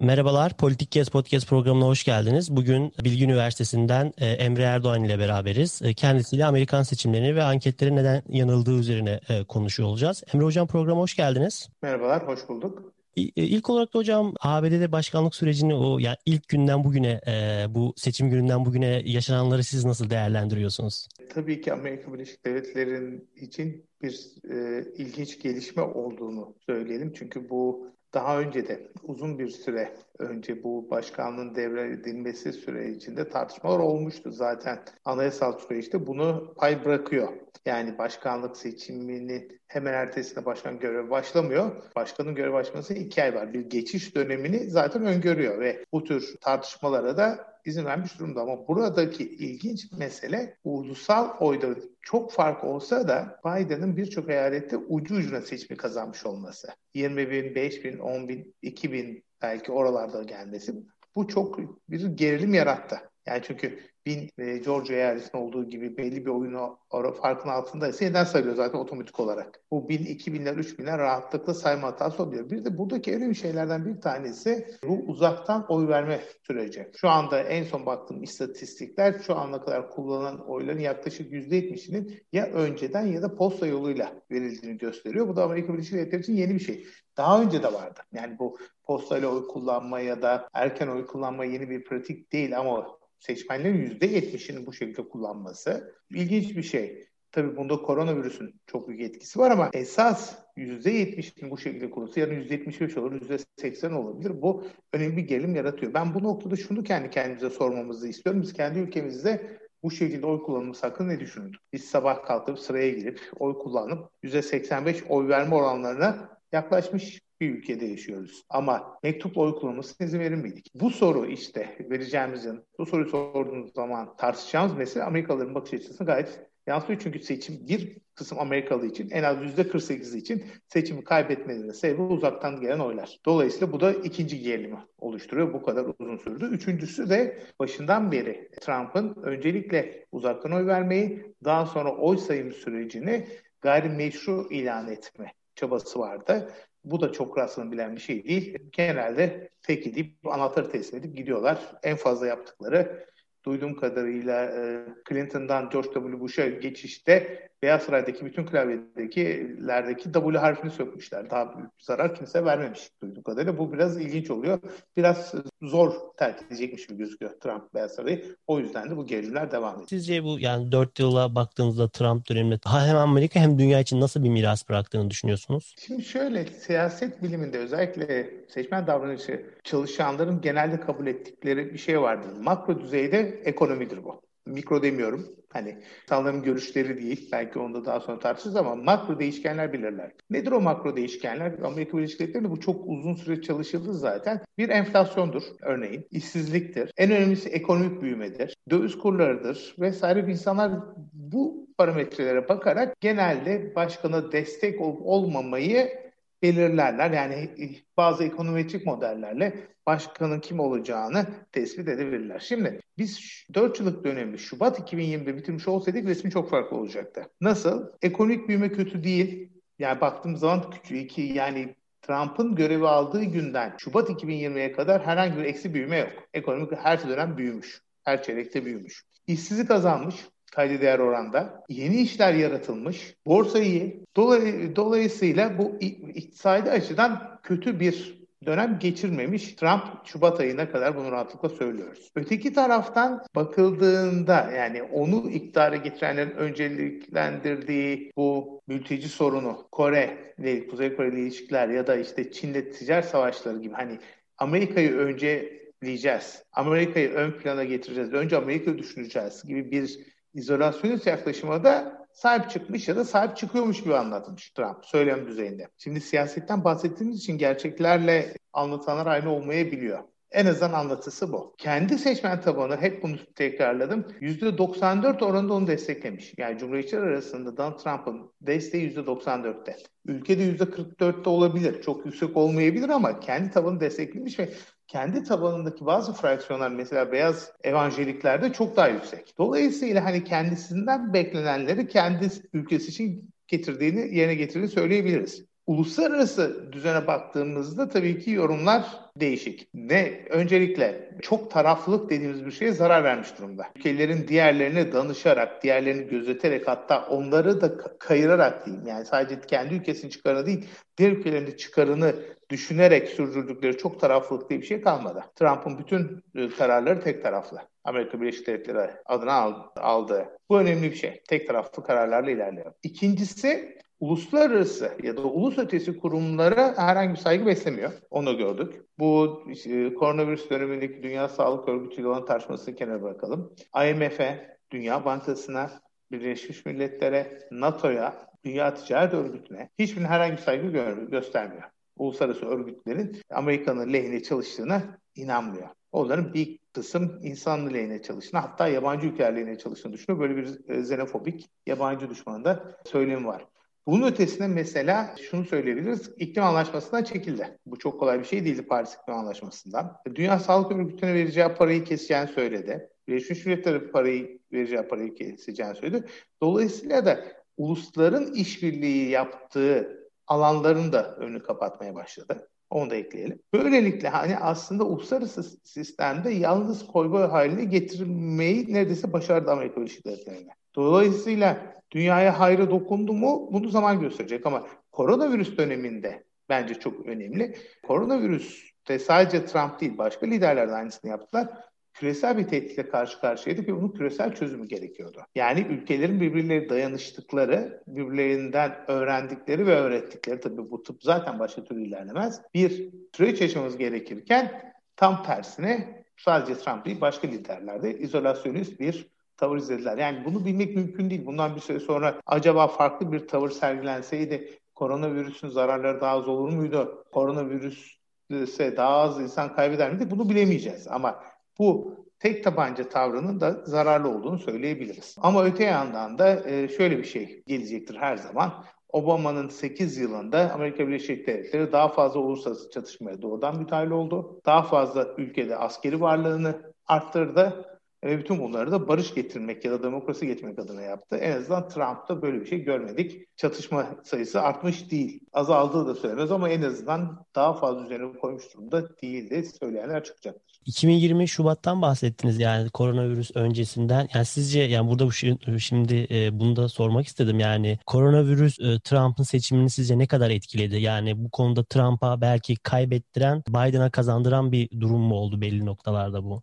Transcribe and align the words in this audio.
Merhabalar, 0.00 0.56
Politik 0.56 0.92
Kes 0.92 1.08
Podcast 1.08 1.48
programına 1.48 1.86
hoş 1.86 2.04
geldiniz. 2.04 2.56
Bugün 2.56 2.92
Bilgi 3.04 3.24
Üniversitesi'nden 3.24 4.12
e, 4.18 4.26
Emre 4.26 4.62
Erdoğan 4.62 5.04
ile 5.04 5.18
beraberiz. 5.18 5.82
E, 5.82 5.94
kendisiyle 5.94 6.46
Amerikan 6.46 6.82
seçimlerini 6.82 7.36
ve 7.36 7.42
anketlerin 7.42 7.96
neden 7.96 8.22
yanıldığı 8.28 8.78
üzerine 8.78 9.20
e, 9.28 9.44
konuşuyor 9.44 9.88
olacağız. 9.88 10.22
Emre 10.34 10.44
Hocam 10.44 10.66
programa 10.66 11.00
hoş 11.00 11.16
geldiniz. 11.16 11.68
Merhabalar, 11.82 12.26
hoş 12.26 12.48
bulduk. 12.48 12.92
İlk 13.16 13.70
olarak 13.70 13.94
da 13.94 13.98
hocam 13.98 14.34
ABD'de 14.40 14.92
başkanlık 14.92 15.34
sürecini 15.34 15.74
o 15.74 15.98
yani 15.98 16.16
ilk 16.26 16.48
günden 16.48 16.84
bugüne 16.84 17.20
bu 17.68 17.94
seçim 17.96 18.30
gününden 18.30 18.64
bugüne 18.64 19.02
yaşananları 19.04 19.64
siz 19.64 19.84
nasıl 19.84 20.10
değerlendiriyorsunuz? 20.10 21.08
Tabii 21.34 21.60
ki 21.60 21.72
Amerika 21.72 22.12
Birleşik 22.12 22.44
Devletleri'nin 22.44 23.28
için 23.36 23.84
bir 24.02 24.30
e, 24.50 24.84
ilginç 24.96 25.42
gelişme 25.42 25.82
olduğunu 25.82 26.54
söyleyelim. 26.66 27.12
Çünkü 27.16 27.50
bu 27.50 27.95
daha 28.16 28.40
önce 28.40 28.68
de 28.68 28.88
uzun 29.02 29.38
bir 29.38 29.48
süre 29.48 29.96
önce 30.18 30.62
bu 30.62 30.90
başkanlığın 30.90 31.54
devredilmesi 31.54 32.52
sürecinde 32.52 33.28
tartışmalar 33.28 33.78
olmuştu. 33.78 34.30
Zaten 34.32 34.78
anayasal 35.04 35.58
süreçte 35.58 36.06
bunu 36.06 36.54
pay 36.56 36.84
bırakıyor. 36.84 37.28
Yani 37.66 37.98
başkanlık 37.98 38.56
seçiminin 38.56 39.60
hemen 39.66 39.92
ertesinde 39.92 40.44
başkan 40.44 40.78
görevi 40.78 41.10
başlamıyor. 41.10 41.70
Başkanın 41.96 42.34
görev 42.34 42.52
başlaması 42.52 42.94
iki 42.94 43.22
ay 43.22 43.34
var. 43.34 43.52
Bir 43.52 43.60
geçiş 43.60 44.14
dönemini 44.14 44.70
zaten 44.70 45.06
öngörüyor 45.06 45.60
ve 45.60 45.84
bu 45.92 46.04
tür 46.04 46.34
tartışmalara 46.40 47.16
da 47.16 47.55
izin 47.66 47.84
vermiş 47.84 48.18
durumda. 48.18 48.40
Ama 48.40 48.68
buradaki 48.68 49.24
ilginç 49.24 49.92
mesele 49.92 50.56
ulusal 50.64 51.38
oyda 51.40 51.66
çok 52.00 52.32
fark 52.32 52.64
olsa 52.64 53.08
da 53.08 53.40
Biden'ın 53.44 53.96
birçok 53.96 54.30
eyalette 54.30 54.76
ucu 54.76 55.14
ucuna 55.14 55.40
seçimi 55.40 55.76
kazanmış 55.76 56.26
olması. 56.26 56.68
20 56.94 57.30
bin, 57.30 57.54
5 57.54 57.84
bin, 57.84 57.98
10 57.98 58.28
bin, 58.28 58.54
2 58.62 58.92
bin 58.92 59.24
belki 59.42 59.72
oralarda 59.72 60.22
gelmesi. 60.22 60.74
Bu 61.14 61.28
çok 61.28 61.58
bir 61.88 62.06
gerilim 62.06 62.54
yarattı. 62.54 63.00
Yani 63.26 63.42
çünkü 63.46 63.78
bin 64.06 64.30
e, 64.38 64.58
Georgia 64.58 64.96
eyaletinin 64.96 65.42
olduğu 65.42 65.68
gibi 65.68 65.96
belli 65.96 66.26
bir 66.26 66.30
oyunu 66.30 66.78
farkın 67.22 67.48
altındaysa 67.48 68.04
yeniden 68.04 68.24
sayılıyor 68.24 68.56
zaten 68.56 68.78
otomatik 68.78 69.20
olarak. 69.20 69.60
Bu 69.70 69.88
bin, 69.88 70.04
iki 70.04 70.32
binler, 70.32 70.56
üç 70.56 70.78
binler 70.78 70.98
rahatlıkla 70.98 71.54
sayma 71.54 71.86
hatası 71.86 72.22
oluyor. 72.22 72.50
Bir 72.50 72.64
de 72.64 72.78
buradaki 72.78 73.16
önemli 73.16 73.34
şeylerden 73.34 73.86
bir 73.86 74.00
tanesi 74.00 74.68
bu 74.88 74.94
uzaktan 75.06 75.66
oy 75.68 75.88
verme 75.88 76.20
süreci. 76.42 76.90
Şu 76.96 77.08
anda 77.08 77.42
en 77.42 77.64
son 77.64 77.86
baktığım 77.86 78.22
istatistikler 78.22 79.14
şu 79.26 79.36
ana 79.36 79.60
kadar 79.60 79.90
kullanılan 79.90 80.48
oyların 80.48 80.80
yaklaşık 80.80 81.32
%70'inin 81.32 82.20
ya 82.32 82.46
önceden 82.46 83.06
ya 83.06 83.22
da 83.22 83.36
posta 83.36 83.66
yoluyla 83.66 84.12
verildiğini 84.30 84.78
gösteriyor. 84.78 85.28
Bu 85.28 85.36
da 85.36 85.44
Amerika 85.44 85.72
Birleşik 85.72 85.92
Devletleri 85.92 86.22
için 86.22 86.36
yeni 86.36 86.54
bir 86.54 86.60
şey. 86.60 86.86
Daha 87.16 87.42
önce 87.42 87.62
de 87.62 87.72
vardı. 87.72 88.00
Yani 88.12 88.38
bu 88.38 88.58
postayla 88.84 89.28
oy 89.28 89.46
kullanma 89.46 90.00
ya 90.00 90.22
da 90.22 90.48
erken 90.54 90.88
oy 90.88 91.06
kullanma 91.06 91.44
yeni 91.44 91.70
bir 91.70 91.84
pratik 91.84 92.32
değil 92.32 92.58
ama 92.58 92.86
seçmenlerin 93.18 93.98
%70'ini 94.00 94.66
bu 94.66 94.72
şekilde 94.72 95.08
kullanması 95.08 95.94
ilginç 96.10 96.56
bir 96.56 96.62
şey. 96.62 97.06
Tabii 97.32 97.56
bunda 97.56 97.76
koronavirüsün 97.76 98.60
çok 98.66 98.88
büyük 98.88 99.00
etkisi 99.00 99.38
var 99.38 99.50
ama 99.50 99.70
esas 99.72 100.38
%70'in 100.56 101.50
bu 101.50 101.58
şekilde 101.58 101.90
kurulsa 101.90 102.20
yarın 102.20 102.40
%75 102.40 103.00
olur, 103.00 103.12
%80 103.12 103.94
olabilir. 103.94 104.42
Bu 104.42 104.64
önemli 104.92 105.16
bir 105.16 105.22
gerilim 105.22 105.54
yaratıyor. 105.54 105.94
Ben 105.94 106.14
bu 106.14 106.22
noktada 106.22 106.56
şunu 106.56 106.82
kendi 106.82 107.10
kendimize 107.10 107.50
sormamızı 107.50 108.08
istiyorum. 108.08 108.42
Biz 108.42 108.52
kendi 108.52 108.78
ülkemizde 108.78 109.58
bu 109.82 109.90
şekilde 109.90 110.26
oy 110.26 110.42
kullanımı 110.42 110.74
hakkında 110.80 111.12
ne 111.12 111.20
düşündük? 111.20 111.60
Biz 111.72 111.84
sabah 111.84 112.24
kalkıp 112.24 112.58
sıraya 112.58 112.90
girip 112.90 113.20
oy 113.38 113.58
kullanıp 113.58 114.10
%85 114.24 115.08
oy 115.08 115.28
verme 115.28 115.54
oranlarına 115.54 116.35
yaklaşmış 116.52 117.20
bir 117.40 117.50
ülkede 117.50 117.86
yaşıyoruz. 117.86 118.42
Ama 118.48 118.98
mektupla 119.02 119.42
oy 119.42 119.54
kullanılmasına 119.54 120.06
izin 120.06 120.20
verir 120.20 120.34
miydik? 120.34 120.70
Bu 120.74 120.90
soru 120.90 121.26
işte 121.26 121.76
vereceğimiz 121.90 122.44
yanıt. 122.44 122.64
Bu 122.78 122.86
soruyu 122.86 123.08
sorduğumuz 123.08 123.72
zaman 123.72 124.16
tartışacağımız 124.16 124.76
mesele 124.76 125.04
Amerikalıların 125.04 125.54
bakış 125.54 125.74
açısını 125.74 126.06
gayet 126.06 126.40
yansıyor. 126.66 127.00
Çünkü 127.02 127.18
seçim 127.18 127.68
bir 127.68 127.98
kısım 128.14 128.38
Amerikalı 128.38 128.86
için 128.86 129.10
en 129.10 129.22
az 129.22 129.42
yüzde 129.42 129.68
48 129.68 130.14
için 130.14 130.44
seçimi 130.68 131.04
kaybetmelerinin 131.04 131.72
sebebi 131.72 132.02
uzaktan 132.02 132.60
gelen 132.60 132.78
oylar. 132.78 133.18
Dolayısıyla 133.26 133.72
bu 133.72 133.80
da 133.80 133.92
ikinci 133.92 134.40
gerilimi 134.40 134.78
oluşturuyor. 134.98 135.52
Bu 135.52 135.62
kadar 135.62 135.86
uzun 135.98 136.16
sürdü. 136.16 136.44
Üçüncüsü 136.44 137.10
de 137.10 137.42
başından 137.58 138.12
beri 138.12 138.50
Trump'ın 138.60 139.16
öncelikle 139.22 140.06
uzaktan 140.12 140.52
oy 140.52 140.66
vermeyi 140.66 141.34
daha 141.44 141.66
sonra 141.66 141.96
oy 141.96 142.16
sayım 142.16 142.52
sürecini 142.52 143.26
gayrimeşru 143.60 144.48
ilan 144.50 144.88
etme 144.88 145.32
çabası 145.56 145.98
vardı. 145.98 146.52
Bu 146.84 147.00
da 147.00 147.12
çok 147.12 147.38
rastlanılan 147.38 147.96
bir 147.96 148.00
şey 148.00 148.24
değil. 148.24 148.58
Genelde 148.72 149.50
tek 149.62 149.94
deyip 149.94 150.26
anahtarı 150.26 150.70
teslim 150.70 151.00
edip 151.00 151.16
gidiyorlar. 151.16 151.58
En 151.82 151.96
fazla 151.96 152.26
yaptıkları 152.26 153.06
duyduğum 153.44 153.76
kadarıyla 153.76 154.44
e, 154.44 154.86
Clinton'dan 155.08 155.70
George 155.70 155.88
W. 155.88 156.20
Bush'a 156.20 156.46
geçişte 156.46 157.48
Beyaz 157.62 157.82
Saray'daki 157.82 158.24
bütün 158.24 158.46
klavyedekilerdeki 158.46 160.12
W 160.12 160.38
harfini 160.38 160.70
sökmüşler. 160.70 161.30
Daha 161.30 161.56
büyük 161.56 161.70
zarar 161.78 162.14
kimse 162.14 162.44
vermemiş 162.44 162.90
duyduğum 163.02 163.22
kadarıyla. 163.22 163.58
Bu 163.58 163.72
biraz 163.72 164.00
ilginç 164.00 164.30
oluyor. 164.30 164.58
Biraz 164.96 165.34
zor 165.62 165.94
terk 166.18 166.42
edecekmiş 166.42 166.86
gibi 166.86 166.98
gözüküyor 166.98 167.32
Trump 167.40 167.74
Beyaz 167.74 167.94
Sarayı. 167.94 168.36
O 168.46 168.58
yüzden 168.58 168.90
de 168.90 168.96
bu 168.96 169.06
gerilimler 169.06 169.50
devam 169.50 169.74
ediyor. 169.74 169.88
Sizce 169.88 170.24
bu 170.24 170.40
yani 170.40 170.72
4 170.72 170.98
yıla 170.98 171.34
baktığınızda 171.34 171.88
Trump 171.88 172.28
döneminde 172.28 172.58
hem 172.64 172.96
Amerika 172.96 173.40
hem 173.40 173.58
dünya 173.58 173.80
için 173.80 174.00
nasıl 174.00 174.24
bir 174.24 174.28
miras 174.28 174.68
bıraktığını 174.68 175.10
düşünüyorsunuz? 175.10 175.74
Şimdi 175.78 176.02
şöyle 176.02 176.46
siyaset 176.46 177.22
biliminde 177.22 177.58
özellikle 177.58 178.30
seçmen 178.48 178.86
davranışı 178.86 179.46
çalışanların 179.64 180.40
genelde 180.40 180.80
kabul 180.80 181.06
ettikleri 181.06 181.72
bir 181.72 181.78
şey 181.78 182.00
vardır. 182.00 182.28
Makro 182.40 182.80
düzeyde 182.80 183.18
ekonomidir 183.44 184.04
bu 184.04 184.25
mikro 184.46 184.82
demiyorum. 184.82 185.26
Hani 185.52 185.76
insanların 186.02 186.42
görüşleri 186.42 187.02
değil. 187.02 187.28
Belki 187.32 187.58
onda 187.58 187.84
daha 187.84 188.00
sonra 188.00 188.18
tartışırız 188.18 188.56
ama 188.56 188.74
makro 188.74 189.18
değişkenler 189.18 189.72
bilirler. 189.72 190.12
Nedir 190.30 190.52
o 190.52 190.60
makro 190.60 190.96
değişkenler? 190.96 191.52
Amerika 191.64 191.98
Birleşik 191.98 192.20
Devletleri'nde 192.20 192.50
bu 192.50 192.60
çok 192.60 192.86
uzun 192.86 193.14
süre 193.14 193.42
çalışıldı 193.42 193.94
zaten. 193.94 194.40
Bir 194.58 194.68
enflasyondur 194.68 195.42
örneğin. 195.62 196.06
işsizliktir. 196.10 196.90
En 196.96 197.10
önemlisi 197.10 197.48
ekonomik 197.48 198.02
büyümedir. 198.02 198.56
Döviz 198.70 198.98
kurlarıdır 198.98 199.74
vesaire. 199.78 200.30
İnsanlar 200.30 200.72
bu 201.12 201.66
parametrelere 201.78 202.48
bakarak 202.48 203.00
genelde 203.00 203.74
başkana 203.74 204.32
destek 204.32 204.80
olup 204.80 205.00
olmamayı 205.02 206.05
belirlerler. 206.42 207.10
Yani 207.10 207.50
bazı 207.96 208.24
ekonometrik 208.24 208.86
modellerle 208.86 209.68
başkanın 209.86 210.40
kim 210.40 210.60
olacağını 210.60 211.26
tespit 211.52 211.88
edebilirler. 211.88 212.38
Şimdi 212.38 212.80
biz 212.98 213.44
4 213.54 213.80
yıllık 213.80 214.04
dönemi 214.04 214.38
Şubat 214.38 214.78
2020'de 214.78 215.36
bitirmiş 215.36 215.68
olsaydık 215.68 216.06
resmi 216.06 216.30
çok 216.30 216.50
farklı 216.50 216.76
olacaktı. 216.76 217.30
Nasıl? 217.40 217.86
Ekonomik 218.02 218.48
büyüme 218.48 218.72
kötü 218.72 219.04
değil. 219.04 219.52
Yani 219.78 220.00
baktığımız 220.00 220.40
zaman 220.40 220.70
küçük 220.70 221.10
ki 221.10 221.22
yani 221.22 221.74
Trump'ın 222.02 222.54
görevi 222.54 222.86
aldığı 222.86 223.24
günden 223.24 223.74
Şubat 223.78 224.10
2020'ye 224.10 224.72
kadar 224.72 225.06
herhangi 225.06 225.36
bir 225.36 225.44
eksi 225.44 225.74
büyüme 225.74 225.98
yok. 225.98 226.12
Ekonomik 226.34 226.72
her 226.72 227.08
dönem 227.08 227.36
büyümüş. 227.36 227.82
Her 228.04 228.22
çeyrekte 228.22 228.64
büyümüş. 228.64 229.02
İşsizlik 229.26 229.70
azalmış 229.70 230.16
kaydı 230.52 230.80
değer 230.80 230.98
oranda. 230.98 231.64
Yeni 231.68 232.00
işler 232.00 232.34
yaratılmış. 232.34 233.14
Borsa 233.26 233.58
iyi. 233.58 234.04
Dolay 234.16 234.76
dolayısıyla 234.76 235.58
bu 235.58 235.76
iktisadi 236.14 236.70
açıdan 236.70 237.40
kötü 237.42 237.80
bir 237.80 238.16
dönem 238.46 238.78
geçirmemiş 238.78 239.54
Trump 239.54 239.82
Şubat 240.04 240.40
ayına 240.40 240.70
kadar 240.70 240.96
bunu 240.96 241.12
rahatlıkla 241.12 241.48
söylüyoruz. 241.48 242.10
Öteki 242.14 242.52
taraftan 242.52 243.22
bakıldığında 243.34 244.50
yani 244.56 244.82
onu 244.82 245.30
iktidara 245.30 245.76
getirenlerin 245.76 246.30
önceliklendirdiği 246.30 248.12
bu 248.16 248.60
mülteci 248.66 249.08
sorunu 249.08 249.68
Kore 249.72 250.34
ile 250.38 250.66
Kuzey 250.66 250.96
Kore 250.96 251.08
ile 251.08 251.20
ilişkiler 251.20 251.68
ya 251.68 251.86
da 251.86 251.96
işte 251.96 252.32
Çin'le 252.32 252.72
ticaret 252.72 253.04
savaşları 253.04 253.58
gibi 253.58 253.74
hani 253.74 253.98
Amerika'yı 254.38 254.92
önce 254.92 255.62
diyeceğiz. 255.84 256.42
Amerika'yı 256.52 257.10
ön 257.10 257.30
plana 257.30 257.64
getireceğiz. 257.64 258.12
Önce 258.12 258.36
Amerika'yı 258.36 258.78
düşüneceğiz 258.78 259.42
gibi 259.42 259.70
bir 259.70 259.98
izolasyonist 260.36 261.06
yaklaşıma 261.06 261.64
da 261.64 262.06
sahip 262.12 262.50
çıkmış 262.50 262.88
ya 262.88 262.96
da 262.96 263.04
sahip 263.04 263.36
çıkıyormuş 263.36 263.82
gibi 263.82 263.96
anlatmış 263.96 264.50
Trump 264.50 264.84
söylem 264.84 265.26
düzeyinde. 265.26 265.68
Şimdi 265.78 266.00
siyasetten 266.00 266.64
bahsettiğimiz 266.64 267.18
için 267.18 267.38
gerçeklerle 267.38 268.34
anlatanlar 268.52 269.06
aynı 269.06 269.32
olmayabiliyor. 269.32 269.98
En 270.30 270.46
azından 270.46 270.72
anlatısı 270.72 271.32
bu. 271.32 271.54
Kendi 271.58 271.98
seçmen 271.98 272.40
tabanı 272.40 272.76
hep 272.76 273.02
bunu 273.02 273.16
tekrarladım. 273.34 274.06
%94 274.20 275.24
oranında 275.24 275.54
onu 275.54 275.66
desteklemiş. 275.66 276.34
Yani 276.38 276.58
Cumhuriyetçiler 276.58 277.02
arasında 277.02 277.56
Donald 277.56 277.78
Trump'ın 277.78 278.32
desteği 278.40 278.94
%94'te. 278.94 279.76
Ülkede 280.06 280.42
%44'te 280.42 281.30
olabilir. 281.30 281.82
Çok 281.82 282.06
yüksek 282.06 282.36
olmayabilir 282.36 282.88
ama 282.88 283.20
kendi 283.20 283.50
tabanı 283.50 283.80
desteklemiş 283.80 284.38
ve 284.38 284.48
kendi 284.86 285.22
tabanındaki 285.22 285.86
bazı 285.86 286.12
fraksiyonlar 286.12 286.70
mesela 286.70 287.12
beyaz 287.12 287.52
evanjeliklerde 287.64 288.52
çok 288.52 288.76
daha 288.76 288.88
yüksek. 288.88 289.38
Dolayısıyla 289.38 290.04
hani 290.04 290.24
kendisinden 290.24 291.12
beklenenleri 291.12 291.88
kendi 291.88 292.28
ülkesi 292.52 292.88
için 292.90 293.30
getirdiğini 293.48 294.16
yerine 294.16 294.34
getirdiğini 294.34 294.68
söyleyebiliriz. 294.68 295.45
Uluslararası 295.66 296.72
düzene 296.72 297.06
baktığımızda 297.06 297.88
tabii 297.88 298.18
ki 298.18 298.30
yorumlar 298.30 298.84
değişik. 299.16 299.68
Ne 299.74 300.24
öncelikle 300.30 301.10
çok 301.22 301.50
taraflılık 301.50 302.10
dediğimiz 302.10 302.46
bir 302.46 302.50
şeye 302.50 302.72
zarar 302.72 303.04
vermiş 303.04 303.38
durumda. 303.38 303.66
Ülkelerin 303.76 304.28
diğerlerine 304.28 304.92
danışarak, 304.92 305.62
diğerlerini 305.62 306.08
gözeterek 306.08 306.68
hatta 306.68 307.06
onları 307.06 307.60
da 307.60 307.76
kayırarak 307.98 308.66
diyeyim. 308.66 308.86
Yani 308.86 309.04
sadece 309.04 309.40
kendi 309.40 309.74
ülkesinin 309.74 310.10
çıkarını 310.10 310.46
değil, 310.46 310.66
diğer 310.98 311.12
ülkelerin 311.12 311.46
de 311.46 311.56
çıkarını 311.56 312.14
düşünerek 312.50 313.08
sürdürdükleri 313.08 313.76
çok 313.76 314.00
taraflılık 314.00 314.50
diye 314.50 314.60
bir 314.60 314.66
şey 314.66 314.80
kalmadı. 314.80 315.24
Trump'ın 315.34 315.78
bütün 315.78 316.24
e, 316.34 316.48
kararları 316.48 317.00
tek 317.00 317.22
taraflı. 317.22 317.58
Amerika 317.84 318.20
Birleşik 318.20 318.46
Devletleri 318.46 318.90
adına 319.06 319.32
aldı. 319.76 320.28
Bu 320.48 320.58
önemli 320.58 320.90
bir 320.90 320.96
şey. 320.96 321.22
Tek 321.28 321.46
taraflı 321.46 321.84
kararlarla 321.84 322.30
ilerliyor. 322.30 322.72
İkincisi 322.82 323.78
uluslararası 324.00 324.92
ya 325.02 325.16
da 325.16 325.22
ulus 325.22 325.58
ötesi 325.58 325.98
kurumlara 325.98 326.78
herhangi 326.78 327.10
bir 327.10 327.18
saygı 327.18 327.46
beslemiyor. 327.46 327.92
Onu 328.10 328.36
gördük. 328.36 328.82
Bu 328.98 329.42
e, 329.66 329.94
koronavirüs 329.94 330.50
dönemindeki 330.50 331.02
Dünya 331.02 331.28
Sağlık 331.28 331.68
Örgütü 331.68 332.00
ile 332.00 332.08
olan 332.08 332.24
tartışmasını 332.24 332.74
kenara 332.74 333.02
bırakalım. 333.02 333.54
IMF'e, 333.90 334.58
Dünya 334.70 335.04
Bankası'na, 335.04 335.70
Birleşmiş 336.12 336.66
Milletler'e, 336.66 337.38
NATO'ya, 337.50 338.26
Dünya 338.44 338.74
Ticaret 338.74 339.14
Örgütü'ne 339.14 339.70
hiçbirinin 339.78 340.08
herhangi 340.08 340.32
bir 340.32 340.42
saygı 340.42 340.68
göstermiyor. 341.10 341.62
Uluslararası 341.96 342.46
örgütlerin 342.46 343.16
Amerika'nın 343.30 343.92
lehine 343.92 344.22
çalıştığına 344.22 344.82
inanmıyor. 345.14 345.68
Onların 345.92 346.34
bir 346.34 346.58
kısım 346.72 347.20
insan 347.22 347.74
lehine 347.74 348.02
çalıştığını 348.02 348.40
hatta 348.40 348.68
yabancı 348.68 349.06
ülkeler 349.06 349.36
lehine 349.36 349.58
çalıştığını 349.58 349.92
düşünüyor. 349.92 350.20
Böyle 350.20 350.36
bir 350.36 350.70
e, 350.70 350.80
xenofobik 350.80 351.50
yabancı 351.66 352.10
düşmanında 352.10 352.76
söylemi 352.84 353.26
var. 353.26 353.46
Bunun 353.86 354.06
ötesinde 354.06 354.46
mesela 354.46 355.14
şunu 355.30 355.44
söyleyebiliriz. 355.44 356.10
İklim 356.16 356.44
anlaşmasından 356.44 357.04
çekildi. 357.04 357.58
Bu 357.66 357.78
çok 357.78 358.00
kolay 358.00 358.18
bir 358.18 358.24
şey 358.24 358.44
değildi 358.44 358.62
Paris 358.62 358.94
İklim 358.94 359.16
Anlaşması'ndan. 359.16 359.96
Dünya 360.14 360.38
Sağlık 360.38 360.72
Örgütü'ne 360.72 361.14
vereceği 361.14 361.48
parayı 361.48 361.84
keseceğini 361.84 362.28
söyledi. 362.28 362.90
Birleşmiş 363.08 363.46
Milletler 363.46 363.92
parayı 363.92 364.38
vereceği 364.52 364.82
parayı 364.82 365.14
keseceğini 365.14 365.74
söyledi. 365.74 366.04
Dolayısıyla 366.42 367.06
da 367.06 367.24
ulusların 367.56 368.32
işbirliği 368.32 369.10
yaptığı 369.10 370.02
alanların 370.26 370.92
da 370.92 371.16
önünü 371.16 371.42
kapatmaya 371.42 371.94
başladı. 371.94 372.48
Onu 372.70 372.90
da 372.90 372.96
ekleyelim. 372.96 373.42
Böylelikle 373.52 374.08
hani 374.08 374.36
aslında 374.36 374.84
uluslararası 374.84 375.42
sistemde 375.64 376.30
yalnız 376.30 376.86
koyma 376.86 377.32
haline 377.32 377.64
getirmeyi 377.64 378.74
neredeyse 378.74 379.12
başardı 379.12 379.50
Amerika 379.50 379.80
Birleşik 379.80 380.06
Devletleri'ne. 380.06 380.52
Dolayısıyla 380.76 381.76
dünyaya 381.90 382.40
hayrı 382.40 382.70
dokundu 382.70 383.12
mu 383.12 383.48
bunu 383.52 383.68
zaman 383.68 384.00
gösterecek 384.00 384.46
ama 384.46 384.66
koronavirüs 384.92 385.58
döneminde 385.58 386.24
bence 386.48 386.74
çok 386.74 387.06
önemli. 387.06 387.56
Koronavirüste 387.86 388.98
sadece 388.98 389.46
Trump 389.46 389.80
değil 389.80 389.98
başka 389.98 390.26
liderler 390.26 390.68
de 390.68 390.72
aynısını 390.72 391.10
yaptılar. 391.10 391.48
Küresel 391.94 392.38
bir 392.38 392.48
tehditle 392.48 392.88
karşı 392.88 393.20
karşıyaydık 393.20 393.68
ve 393.68 393.76
bunun 393.76 393.92
küresel 393.92 394.34
çözümü 394.34 394.68
gerekiyordu. 394.68 395.20
Yani 395.34 395.60
ülkelerin 395.60 396.20
birbirleri 396.20 396.68
dayanıştıkları, 396.68 397.82
birbirlerinden 397.86 398.84
öğrendikleri 398.88 399.66
ve 399.66 399.74
öğrettikleri 399.74 400.40
tabii 400.40 400.70
bu 400.70 400.82
tıp 400.82 401.02
zaten 401.02 401.38
başka 401.38 401.64
türlü 401.64 401.86
ilerlemez. 401.86 402.40
Bir 402.54 402.90
süreç 403.16 403.40
yaşamamız 403.40 403.76
gerekirken 403.76 404.72
tam 404.96 405.22
tersine 405.22 406.04
sadece 406.16 406.54
Trump 406.54 406.84
değil 406.84 407.00
başka 407.00 407.28
liderlerde 407.28 407.98
izolasyonist 407.98 408.80
bir 408.80 409.15
tavır 409.36 409.56
izlediler. 409.56 409.98
Yani 409.98 410.24
bunu 410.24 410.44
bilmek 410.44 410.76
mümkün 410.76 411.10
değil. 411.10 411.26
Bundan 411.26 411.56
bir 411.56 411.60
süre 411.60 411.80
sonra 411.80 412.20
acaba 412.26 412.68
farklı 412.68 413.12
bir 413.12 413.28
tavır 413.28 413.50
sergilenseydi 413.50 414.58
koronavirüsün 414.74 415.48
zararları 415.48 416.00
daha 416.00 416.16
az 416.16 416.28
olur 416.28 416.52
muydu? 416.52 417.04
Koronavirüs 417.12 417.96
ise 418.30 418.76
daha 418.76 418.96
az 418.96 419.20
insan 419.20 419.54
kaybeder 419.54 419.92
miydi? 419.92 420.10
Bunu 420.10 420.28
bilemeyeceğiz. 420.28 420.88
Ama 420.88 421.22
bu 421.58 421.96
tek 422.18 422.44
tabanca 422.44 422.88
tavrının 422.88 423.40
da 423.40 423.64
zararlı 423.64 424.08
olduğunu 424.08 424.38
söyleyebiliriz. 424.38 425.16
Ama 425.20 425.44
öte 425.44 425.64
yandan 425.64 426.18
da 426.18 426.50
e, 426.50 426.68
şöyle 426.68 426.98
bir 426.98 427.04
şey 427.04 427.42
gelecektir 427.46 427.96
her 427.96 428.16
zaman. 428.16 428.64
Obama'nın 428.88 429.48
8 429.48 429.96
yılında 429.96 430.52
Amerika 430.54 430.88
Birleşik 430.88 431.26
Devletleri 431.26 431.72
daha 431.72 431.88
fazla 431.88 432.20
uluslararası 432.20 432.70
çatışmaya 432.70 433.22
doğrudan 433.22 433.58
müdahale 433.58 433.94
oldu. 433.94 434.40
Daha 434.46 434.62
fazla 434.62 435.06
ülkede 435.16 435.56
askeri 435.56 436.00
varlığını 436.00 436.62
arttırdı 436.86 437.75
ve 438.04 438.18
bütün 438.18 438.38
bunları 438.38 438.72
da 438.72 438.88
barış 438.88 439.14
getirmek 439.14 439.64
ya 439.64 439.72
da 439.72 439.82
demokrasi 439.82 440.26
getirmek 440.26 440.58
adına 440.58 440.82
yaptı. 440.82 441.16
En 441.16 441.36
azından 441.36 441.68
Trump'ta 441.68 442.22
böyle 442.22 442.40
bir 442.40 442.46
şey 442.46 442.58
görmedik. 442.58 443.36
Çatışma 443.36 443.86
sayısı 444.04 444.40
artmış 444.42 444.90
değil. 444.90 445.20
Azaldığı 445.32 445.86
da 445.86 445.94
söylemez 445.94 446.32
ama 446.32 446.48
en 446.48 446.62
azından 446.62 447.26
daha 447.34 447.54
fazla 447.54 447.84
üzerine 447.84 448.18
koymuş 448.18 448.54
durumda 448.54 448.96
değil 449.02 449.30
de 449.30 449.42
söyleyenler 449.42 450.04
çıkacaktır. 450.04 450.55
2020 450.66 451.28
Şubat'tan 451.28 451.82
bahsettiniz 451.82 452.40
yani 452.40 452.70
koronavirüs 452.70 453.30
öncesinden. 453.34 454.08
Yani 454.14 454.24
sizce 454.24 454.60
yani 454.60 454.90
burada 454.90 455.06
bu 455.06 455.12
şimdi 455.60 456.06
e, 456.10 456.40
bunu 456.40 456.56
da 456.56 456.68
sormak 456.68 457.06
istedim. 457.06 457.40
Yani 457.40 457.78
koronavirüs 457.86 458.60
e, 458.60 458.80
Trump'ın 458.80 459.22
seçimini 459.22 459.70
sizce 459.70 459.98
ne 459.98 460.06
kadar 460.06 460.30
etkiledi? 460.30 460.76
Yani 460.76 461.24
bu 461.24 461.30
konuda 461.30 461.64
Trump'a 461.64 462.20
belki 462.20 462.56
kaybettiren, 462.56 463.42
Biden'a 463.48 463.90
kazandıran 463.90 464.52
bir 464.52 464.80
durum 464.80 465.00
mu 465.00 465.14
oldu 465.14 465.40
belli 465.40 465.66
noktalarda 465.66 466.24
bu? 466.24 466.42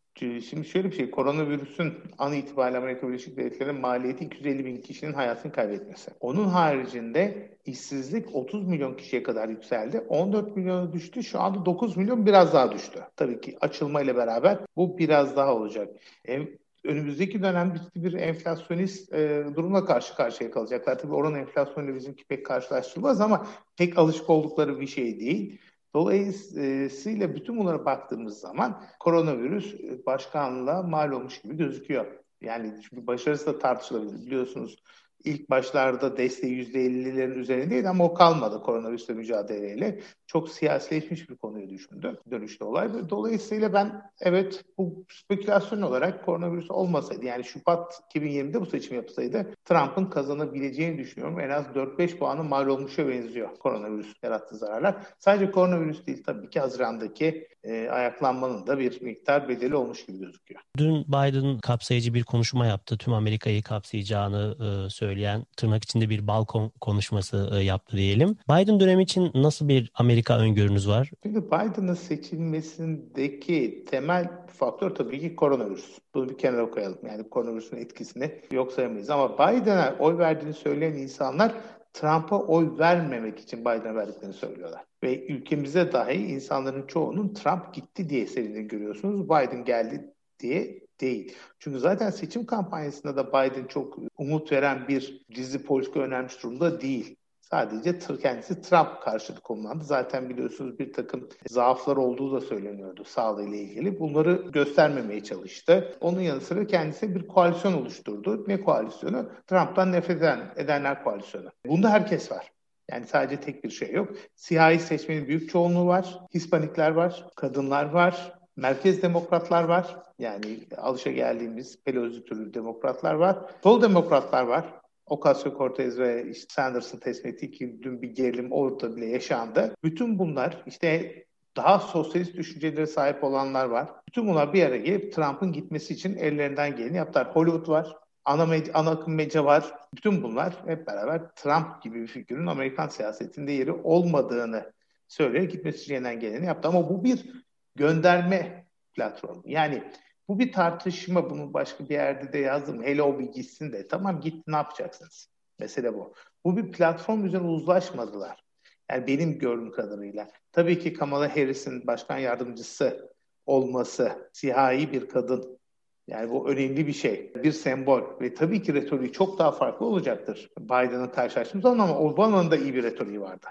Şimdi 0.50 0.68
şöyle 0.68 0.92
bir 0.92 0.96
şey, 0.96 1.12
koronavirüsün 1.12 1.94
an 2.18 2.34
itibariyle 2.34 2.78
Amerika 2.78 3.08
Birleşik 3.08 3.38
Devletleri'nin 3.38 3.81
maliyeti 3.81 4.26
250 4.26 4.66
bin 4.66 4.78
kişinin 4.81 5.14
hayatını 5.14 5.52
kaybetmesi. 5.52 6.12
Onun 6.19 6.48
haricinde 6.48 7.50
işsizlik 7.66 8.36
30 8.36 8.68
milyon 8.68 8.94
kişiye 8.94 9.24
kadar 9.24 9.50
yükseldi. 9.50 10.00
14 10.00 10.58
milyona 10.58 10.94
düştü. 10.94 11.24
Şu 11.24 11.40
anda 11.40 11.66
9 11.66 11.98
milyon 11.98 12.26
biraz 12.26 12.54
daha 12.54 12.72
düştü. 12.72 13.00
Tabii 13.16 13.42
ki 13.42 13.58
açılmayla 13.62 14.12
beraber 14.15 14.60
bu 14.75 14.98
biraz 14.98 15.36
daha 15.36 15.56
olacak. 15.56 15.89
E, 16.27 16.39
önümüzdeki 16.83 17.44
dönem 17.44 17.74
bir, 17.95 18.04
bir 18.04 18.13
enflasyonist 18.13 19.13
e, 19.13 19.45
durumla 19.56 19.86
karşı 19.86 20.15
karşıya 20.15 20.51
kalacaklar. 20.51 21.00
Tabii 21.00 21.13
oranın 21.13 21.39
enflasyonuyla 21.39 21.95
bizimki 21.95 22.25
pek 22.25 22.45
karşılaştırılmaz 22.45 23.21
ama 23.21 23.48
pek 23.77 23.97
alışık 23.97 24.30
oldukları 24.30 24.80
bir 24.80 24.88
şey 24.88 25.19
değil. 25.19 25.59
Dolayısıyla 25.95 27.35
bütün 27.35 27.57
bunlara 27.57 27.85
baktığımız 27.85 28.40
zaman 28.40 28.83
koronavirüs 28.99 29.76
başkanlığa 30.06 30.83
mal 30.83 31.11
olmuş 31.11 31.42
gibi 31.42 31.57
gözüküyor. 31.57 32.06
Yani 32.42 32.73
çünkü 32.90 33.07
başarısı 33.07 33.45
da 33.45 33.59
tartışılabilir. 33.59 34.26
Biliyorsunuz 34.26 34.83
ilk 35.23 35.49
başlarda 35.49 36.18
desteği 36.18 36.68
%50'lerin 36.68 37.40
üzerindeydi 37.40 37.90
ama 37.90 38.04
o 38.06 38.14
kalmadı 38.14 38.61
koronavirüsle 38.61 39.14
mücadeleyle. 39.14 39.99
Çok 40.33 40.49
siyasileşmiş 40.49 41.30
bir 41.30 41.35
konuya 41.35 41.69
düşündü 41.69 42.21
dönüşte 42.31 42.66
olay. 42.66 43.09
Dolayısıyla 43.09 43.73
ben 43.73 44.02
evet 44.19 44.63
bu 44.78 45.06
spekülasyon 45.09 45.81
olarak 45.81 46.25
koronavirüs 46.25 46.71
olmasaydı 46.71 47.25
yani 47.25 47.44
Şubat 47.44 48.02
2020'de 48.16 48.61
bu 48.61 48.66
seçim 48.66 48.95
yapılsaydı 48.95 49.54
Trump'ın 49.66 50.06
kazanabileceğini 50.06 50.97
düşünüyorum. 50.97 51.40
En 51.40 51.49
az 51.49 51.66
4-5 51.66 52.18
puanı 52.18 52.44
mal 52.44 52.68
olmuşa 52.68 53.07
benziyor 53.07 53.56
koronavirüs 53.56 54.13
yarattığı 54.23 54.57
zararlar. 54.57 54.95
Sadece 55.19 55.52
koronavirüs 55.52 56.06
değil 56.06 56.23
tabii 56.23 56.49
ki 56.49 56.59
Haziran'daki 56.59 57.47
e, 57.63 57.90
ayaklanmanın 57.90 58.68
da 58.68 58.80
bir 58.80 59.02
miktar 59.02 59.49
bedeli 59.49 59.75
olmuş 59.75 60.06
gibi 60.06 60.19
gözüküyor. 60.19 60.61
Dün 60.78 61.06
Biden 61.07 61.59
kapsayıcı 61.59 62.13
bir 62.13 62.23
konuşma 62.23 62.66
yaptı. 62.66 62.97
Tüm 62.97 63.13
Amerika'yı 63.13 63.63
kapsayacağını 63.63 64.56
e, 64.59 64.90
söyleyen 64.90 65.45
tırnak 65.57 65.83
içinde 65.83 66.09
bir 66.09 66.28
balkon 66.28 66.71
konuşması 66.81 67.49
e, 67.54 67.63
yaptı 67.63 67.97
diyelim. 67.97 68.37
Biden 68.49 68.80
dönemi 68.80 69.04
için 69.04 69.31
nasıl 69.35 69.68
bir 69.68 69.92
Amerika 69.95 70.22
öngörünüz 70.31 70.87
var? 70.87 71.11
Şimdi 71.23 71.45
Biden'ın 71.45 71.94
seçilmesindeki 71.94 73.85
temel 73.85 74.30
faktör 74.47 74.89
tabii 74.89 75.19
ki 75.19 75.35
koronavirüs. 75.35 75.99
Bunu 76.13 76.30
bir 76.30 76.37
kenara 76.37 76.69
koyalım. 76.69 76.99
Yani 77.06 77.30
koronavirüsün 77.30 77.77
etkisini 77.77 78.42
yok 78.51 78.71
sayamayız. 78.71 79.09
Ama 79.09 79.33
Biden'a 79.33 79.95
oy 79.99 80.18
verdiğini 80.18 80.53
söyleyen 80.53 80.94
insanlar 80.94 81.53
Trump'a 81.94 82.39
oy 82.39 82.77
vermemek 82.77 83.39
için 83.39 83.61
Biden'a 83.61 83.95
verdiklerini 83.95 84.33
söylüyorlar. 84.33 84.83
Ve 85.03 85.27
ülkemize 85.27 85.92
dahi 85.92 86.13
insanların 86.13 86.87
çoğunun 86.87 87.33
Trump 87.33 87.73
gitti 87.73 88.09
diye 88.09 88.27
sevindiğini 88.27 88.68
görüyorsunuz. 88.68 89.25
Biden 89.25 89.65
geldi 89.65 90.13
diye 90.39 90.83
değil. 91.01 91.35
Çünkü 91.59 91.80
zaten 91.80 92.09
seçim 92.09 92.45
kampanyasında 92.45 93.15
da 93.15 93.27
Biden 93.27 93.65
çok 93.65 93.97
umut 94.18 94.51
veren 94.51 94.87
bir 94.87 95.25
dizi 95.35 95.63
politika 95.63 95.99
önermiş 95.99 96.44
durumda 96.44 96.81
değil. 96.81 97.15
Sadece 97.54 98.00
kendisi 98.22 98.62
Trump 98.62 99.02
karşıtı 99.02 99.42
konumlandı. 99.42 99.83
Zaten 99.83 100.30
biliyorsunuz 100.30 100.80
bir 100.80 100.94
takım 100.94 101.30
zaaflar 101.50 101.98
olduğu 101.98 102.36
da 102.36 102.42
söyleniyordu 102.42 103.04
sağlığıyla 103.04 103.57
ilgili. 103.57 104.00
Bunları 104.00 104.33
göstermemeye 104.33 105.24
çalıştı. 105.24 105.98
Onun 106.02 106.19
yanı 106.22 106.42
sıra 106.42 106.68
kendisi 106.68 107.16
bir 107.16 107.28
koalisyon 107.28 107.74
oluşturdu. 107.74 108.44
Ne 108.48 108.62
koalisyonu? 108.62 109.30
Trump'tan 109.48 109.92
nefret 109.92 110.18
eden, 110.18 110.40
edenler 110.56 111.04
koalisyonu. 111.04 111.50
Bunda 111.66 111.90
herkes 111.90 112.31
var. 112.31 112.52
Yani 112.92 113.06
sadece 113.06 113.42
tek 113.42 113.64
bir 113.64 113.69
şey 113.69 113.92
yok. 113.92 114.10
Siyahi 114.36 114.80
seçmenin 114.80 115.28
büyük 115.28 115.50
çoğunluğu 115.50 115.88
var. 115.88 116.19
Hispanikler 116.33 116.92
var, 116.92 117.26
kadınlar 117.36 117.86
var, 117.86 118.33
merkez 118.56 119.02
demokratlar 119.02 119.64
var. 119.64 119.98
Yani 120.19 120.60
alışa 120.78 121.12
geldiğimiz 121.12 121.83
Pelosi 121.83 122.24
türü 122.24 122.54
demokratlar 122.54 123.14
var. 123.14 123.38
Sol 123.64 123.81
demokratlar 123.81 124.44
var. 124.44 124.82
Ocasio-Cortez 125.07 125.98
ve 125.98 126.30
işte 126.30 126.54
Sanders'ın 126.54 127.00
tespit 127.00 127.26
ettiği 127.26 127.52
ki 127.52 127.80
dün 127.83 128.02
bir 128.02 128.10
gerilim 128.10 128.52
orada 128.52 128.95
bile 128.95 129.06
yaşandı. 129.06 129.76
Bütün 129.83 130.19
bunlar 130.19 130.64
işte 130.66 131.16
daha 131.56 131.80
sosyalist 131.80 132.33
düşüncelere 132.33 132.88
sahip 132.88 133.24
olanlar 133.24 133.66
var. 133.66 133.90
Bütün 134.07 134.28
bunlar 134.28 134.54
bir 134.54 134.66
araya 134.66 134.78
gelip 134.78 135.14
Trump'ın 135.14 135.54
gitmesi 135.54 135.94
için 135.94 136.18
ellerinden 136.18 136.76
geleni 136.76 136.98
yaptılar. 136.98 137.36
Hollywood 137.36 137.68
var, 137.68 137.95
ana, 138.26 138.45
medya, 138.45 138.74
ana 138.74 138.90
akım 138.90 139.16
medya 139.16 139.45
var. 139.45 139.76
Bütün 139.95 140.24
bunlar 140.24 140.56
hep 140.66 140.88
beraber 140.88 141.22
Trump 141.36 141.81
gibi 141.81 142.02
bir 142.02 142.07
figürün 142.07 142.48
Amerikan 142.48 142.88
siyasetinde 142.88 143.52
yeri 143.52 143.72
olmadığını 143.72 144.74
söyleyerek 145.07 145.52
gitmesi 145.52 145.81
için 145.81 145.94
elinden 145.94 146.19
geleni 146.19 146.45
yaptı. 146.45 146.68
Ama 146.68 146.90
bu 146.90 147.04
bir 147.04 147.44
gönderme 147.76 148.66
platformu. 148.94 149.44
Yani 149.45 149.83
bu 150.27 150.39
bir 150.39 150.51
tartışma. 150.51 151.30
Bunu 151.30 151.53
başka 151.53 151.83
bir 151.83 151.94
yerde 151.94 152.33
de 152.33 152.37
yazdım. 152.37 152.83
Hele 152.83 153.03
o 153.03 153.19
bir 153.19 153.31
gitsin 153.31 153.71
de. 153.71 153.87
Tamam 153.87 154.21
gitti 154.21 154.44
ne 154.47 154.56
yapacaksınız? 154.56 155.30
Mesele 155.59 155.94
bu. 155.94 156.13
Bu 156.45 156.57
bir 156.57 156.71
platform 156.71 157.25
üzerine 157.25 157.47
uzlaşmadılar. 157.47 158.44
Yani 158.92 159.07
benim 159.07 159.39
gördüğüm 159.39 159.71
kadarıyla. 159.71 160.27
Tabii 160.51 160.80
ki 160.80 160.94
Kamala 160.94 161.35
Harris'in 161.35 161.87
başkan 161.87 162.18
yardımcısı 162.18 163.13
olması, 163.45 164.30
siyahi 164.33 164.92
bir 164.92 165.09
kadın 165.09 165.59
yani 166.07 166.30
bu 166.30 166.49
önemli 166.49 166.87
bir 166.87 166.94
şey. 166.94 167.33
Bir 167.35 167.51
sembol 167.51 168.01
ve 168.21 168.33
tabii 168.33 168.61
ki 168.61 168.73
retoriği 168.73 169.11
çok 169.11 169.39
daha 169.39 169.51
farklı 169.51 169.85
olacaktır 169.85 170.49
Biden'ın 170.59 171.07
karşılaştığımız 171.07 171.63
zaman 171.63 171.80
ama 171.80 171.99
Obama'nın 171.99 172.51
da 172.51 172.57
iyi 172.57 172.73
bir 172.73 172.83
retoriği 172.83 173.21
vardı. 173.21 173.47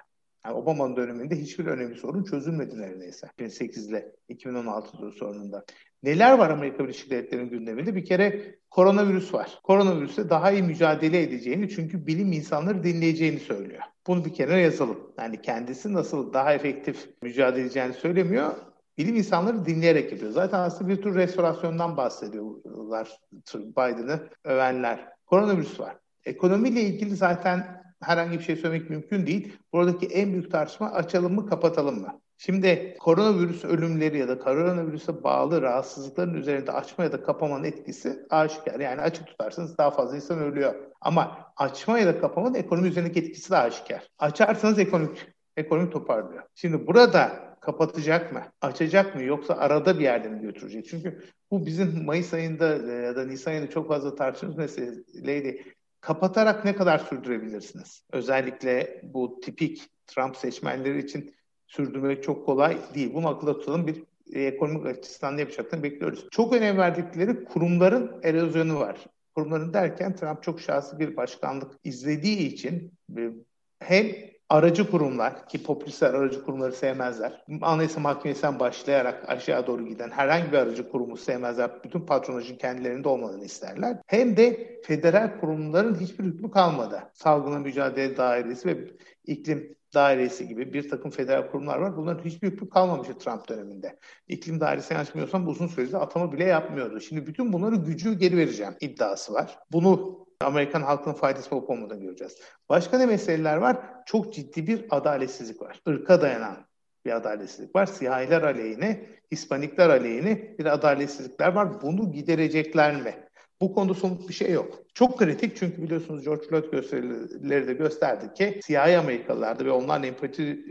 Yani 0.46 0.56
Obama'nın 0.56 0.96
döneminde 0.96 1.36
hiçbir 1.36 1.66
önemli 1.66 1.94
sorun 1.94 2.24
çözülmedi 2.24 2.80
neredeyse. 2.80 3.26
2008 3.34 3.88
ile 3.88 4.12
2016 4.28 5.10
sorununda. 5.10 5.64
Neler 6.02 6.38
var 6.38 6.50
Amerika 6.50 6.84
Birleşik 6.84 7.10
Devletleri'nin 7.10 7.50
gündeminde? 7.50 7.94
Bir 7.94 8.04
kere 8.04 8.54
koronavirüs 8.70 9.34
var. 9.34 9.60
Koronavirüse 9.62 10.30
daha 10.30 10.50
iyi 10.50 10.62
mücadele 10.62 11.22
edeceğini 11.22 11.68
çünkü 11.68 12.06
bilim 12.06 12.32
insanları 12.32 12.82
dinleyeceğini 12.82 13.38
söylüyor. 13.38 13.82
Bunu 14.06 14.24
bir 14.24 14.34
kenara 14.34 14.58
yazalım. 14.58 15.12
Yani 15.18 15.42
kendisi 15.42 15.92
nasıl 15.92 16.32
daha 16.32 16.54
efektif 16.54 17.08
mücadele 17.22 17.62
edeceğini 17.62 17.92
söylemiyor. 17.92 18.52
Bilim 18.98 19.16
insanları 19.16 19.64
dinleyerek 19.66 20.12
yapıyor. 20.12 20.32
Zaten 20.32 20.58
aslında 20.58 20.90
bir 20.90 21.02
tür 21.02 21.14
restorasyondan 21.14 21.96
bahsediyorlar 21.96 23.20
Biden'ı 23.54 24.20
övenler. 24.44 25.08
Koronavirüs 25.26 25.80
var. 25.80 25.96
Ekonomiyle 26.24 26.80
ilgili 26.80 27.16
zaten 27.16 27.82
herhangi 28.00 28.38
bir 28.38 28.44
şey 28.44 28.56
söylemek 28.56 28.90
mümkün 28.90 29.26
değil. 29.26 29.56
Buradaki 29.72 30.06
en 30.06 30.32
büyük 30.32 30.50
tartışma 30.50 30.92
açalım 30.92 31.34
mı 31.34 31.46
kapatalım 31.46 32.00
mı? 32.00 32.20
Şimdi 32.44 32.96
koronavirüs 33.00 33.64
ölümleri 33.64 34.18
ya 34.18 34.28
da 34.28 34.38
koronavirüse 34.38 35.24
bağlı 35.24 35.62
rahatsızlıkların 35.62 36.34
üzerinde 36.34 36.72
açma 36.72 37.04
ya 37.04 37.12
da 37.12 37.22
kapamanın 37.22 37.64
etkisi 37.64 38.26
aşikar. 38.30 38.80
Yani 38.80 39.00
açık 39.00 39.26
tutarsanız 39.26 39.78
daha 39.78 39.90
fazla 39.90 40.16
insan 40.16 40.38
ölüyor. 40.38 40.74
Ama 41.00 41.52
açma 41.56 41.98
ya 41.98 42.06
da 42.06 42.20
kapamanın 42.20 42.54
ekonomi 42.54 42.88
üzerindeki 42.88 43.20
etkisi 43.20 43.50
de 43.50 43.56
aşikar. 43.56 44.08
Açarsanız 44.18 44.78
ekonomik, 44.78 45.26
ekonomi 45.56 45.90
toparlıyor. 45.90 46.42
Şimdi 46.54 46.86
burada 46.86 47.32
kapatacak 47.60 48.32
mı? 48.32 48.42
Açacak 48.60 49.14
mı? 49.14 49.22
Yoksa 49.22 49.54
arada 49.54 49.98
bir 49.98 50.04
yerde 50.04 50.28
mi 50.28 50.40
götürecek? 50.40 50.86
Çünkü 50.88 51.22
bu 51.50 51.66
bizim 51.66 52.04
Mayıs 52.04 52.34
ayında 52.34 52.92
e, 52.92 52.92
ya 52.92 53.16
da 53.16 53.24
Nisan 53.24 53.50
ayında 53.52 53.70
çok 53.70 53.88
fazla 53.88 54.14
tartıştığımız 54.14 54.56
meseleydi. 54.56 55.64
Kapatarak 56.00 56.64
ne 56.64 56.76
kadar 56.76 56.98
sürdürebilirsiniz? 56.98 58.02
Özellikle 58.12 59.00
bu 59.02 59.40
tipik 59.40 59.88
Trump 60.06 60.36
seçmenleri 60.36 60.98
için 60.98 61.34
sürdürmek 61.76 62.22
çok 62.22 62.46
kolay 62.46 62.78
değil. 62.94 63.14
Bunu 63.14 63.28
akılda 63.28 63.58
tutalım. 63.58 63.86
Bir 63.86 64.02
ekonomik 64.34 64.86
açısından 64.86 65.36
ne 65.36 65.40
yapacaklarını 65.40 65.84
bekliyoruz. 65.84 66.26
Çok 66.30 66.52
önem 66.52 66.78
verdikleri 66.78 67.44
kurumların 67.44 68.20
erozyonu 68.22 68.80
var. 68.80 68.96
Kurumların 69.34 69.74
derken 69.74 70.16
Trump 70.16 70.42
çok 70.42 70.60
şahsi 70.60 70.98
bir 70.98 71.16
başkanlık 71.16 71.72
izlediği 71.84 72.38
için 72.38 72.92
e, 73.18 73.30
hem 73.78 74.06
aracı 74.48 74.90
kurumlar 74.90 75.48
ki 75.48 75.62
popülistler 75.62 76.14
aracı 76.14 76.44
kurumları 76.44 76.72
sevmezler. 76.72 77.44
Anayasa 77.60 78.00
Mahkemesi'nden 78.00 78.58
başlayarak 78.58 79.28
aşağı 79.28 79.66
doğru 79.66 79.86
giden 79.86 80.10
herhangi 80.10 80.52
bir 80.52 80.58
aracı 80.58 80.90
kurumu 80.90 81.16
sevmezler. 81.16 81.70
Bütün 81.84 82.00
patronajın 82.00 82.56
kendilerinde 82.56 83.08
olmadığını 83.08 83.44
isterler. 83.44 83.98
Hem 84.06 84.36
de 84.36 84.80
federal 84.84 85.40
kurumların 85.40 86.00
hiçbir 86.00 86.24
hükmü 86.24 86.50
kalmadı. 86.50 87.02
Salgına 87.14 87.58
mücadele 87.58 88.16
dairesi 88.16 88.68
ve 88.68 88.90
iklim 89.26 89.76
dairesi 89.94 90.48
gibi 90.48 90.72
bir 90.72 90.88
takım 90.88 91.10
federal 91.10 91.50
kurumlar 91.50 91.78
var. 91.78 91.96
Bunların 91.96 92.24
hiçbir 92.24 92.70
kalmamıştı 92.70 93.18
Trump 93.18 93.48
döneminde. 93.48 93.98
İklim 94.28 94.60
dairesi 94.60 94.96
açmıyorsam 94.96 95.48
uzun 95.48 95.66
sürede 95.66 95.98
atama 95.98 96.32
bile 96.32 96.44
yapmıyordu. 96.44 97.00
Şimdi 97.00 97.26
bütün 97.26 97.52
bunları 97.52 97.76
gücü 97.76 98.18
geri 98.18 98.36
vereceğim 98.36 98.74
iddiası 98.80 99.32
var. 99.32 99.58
Bunu 99.72 100.22
Amerikan 100.40 100.82
halkının 100.82 101.14
faydası 101.14 101.56
olup 101.56 101.70
olmadığını 101.70 102.00
göreceğiz. 102.00 102.36
Başka 102.68 102.98
ne 102.98 103.06
meseleler 103.06 103.56
var? 103.56 103.76
Çok 104.06 104.34
ciddi 104.34 104.66
bir 104.66 104.86
adaletsizlik 104.90 105.62
var. 105.62 105.80
Irka 105.86 106.22
dayanan 106.22 106.56
bir 107.04 107.16
adaletsizlik 107.16 107.76
var. 107.76 107.86
Siyahiler 107.86 108.42
aleyhine, 108.42 109.06
Hispanikler 109.32 109.88
aleyhine 109.90 110.58
bir 110.58 110.66
adaletsizlikler 110.66 111.52
var. 111.52 111.82
Bunu 111.82 112.12
giderecekler 112.12 113.02
mi? 113.02 113.14
Bu 113.62 113.74
konuda 113.74 113.94
somut 113.94 114.28
bir 114.28 114.34
şey 114.34 114.52
yok. 114.52 114.78
Çok 114.94 115.18
kritik 115.18 115.56
çünkü 115.56 115.82
biliyorsunuz 115.82 116.24
George 116.24 116.46
Floyd 116.46 116.64
gösterileri 116.72 117.66
de 117.66 117.72
gösterdi 117.72 118.34
ki 118.34 118.60
siyahi 118.62 118.98
Amerikalılarda 118.98 119.64
ve 119.64 119.70
onlarla 119.70 120.06
empati 120.06 120.64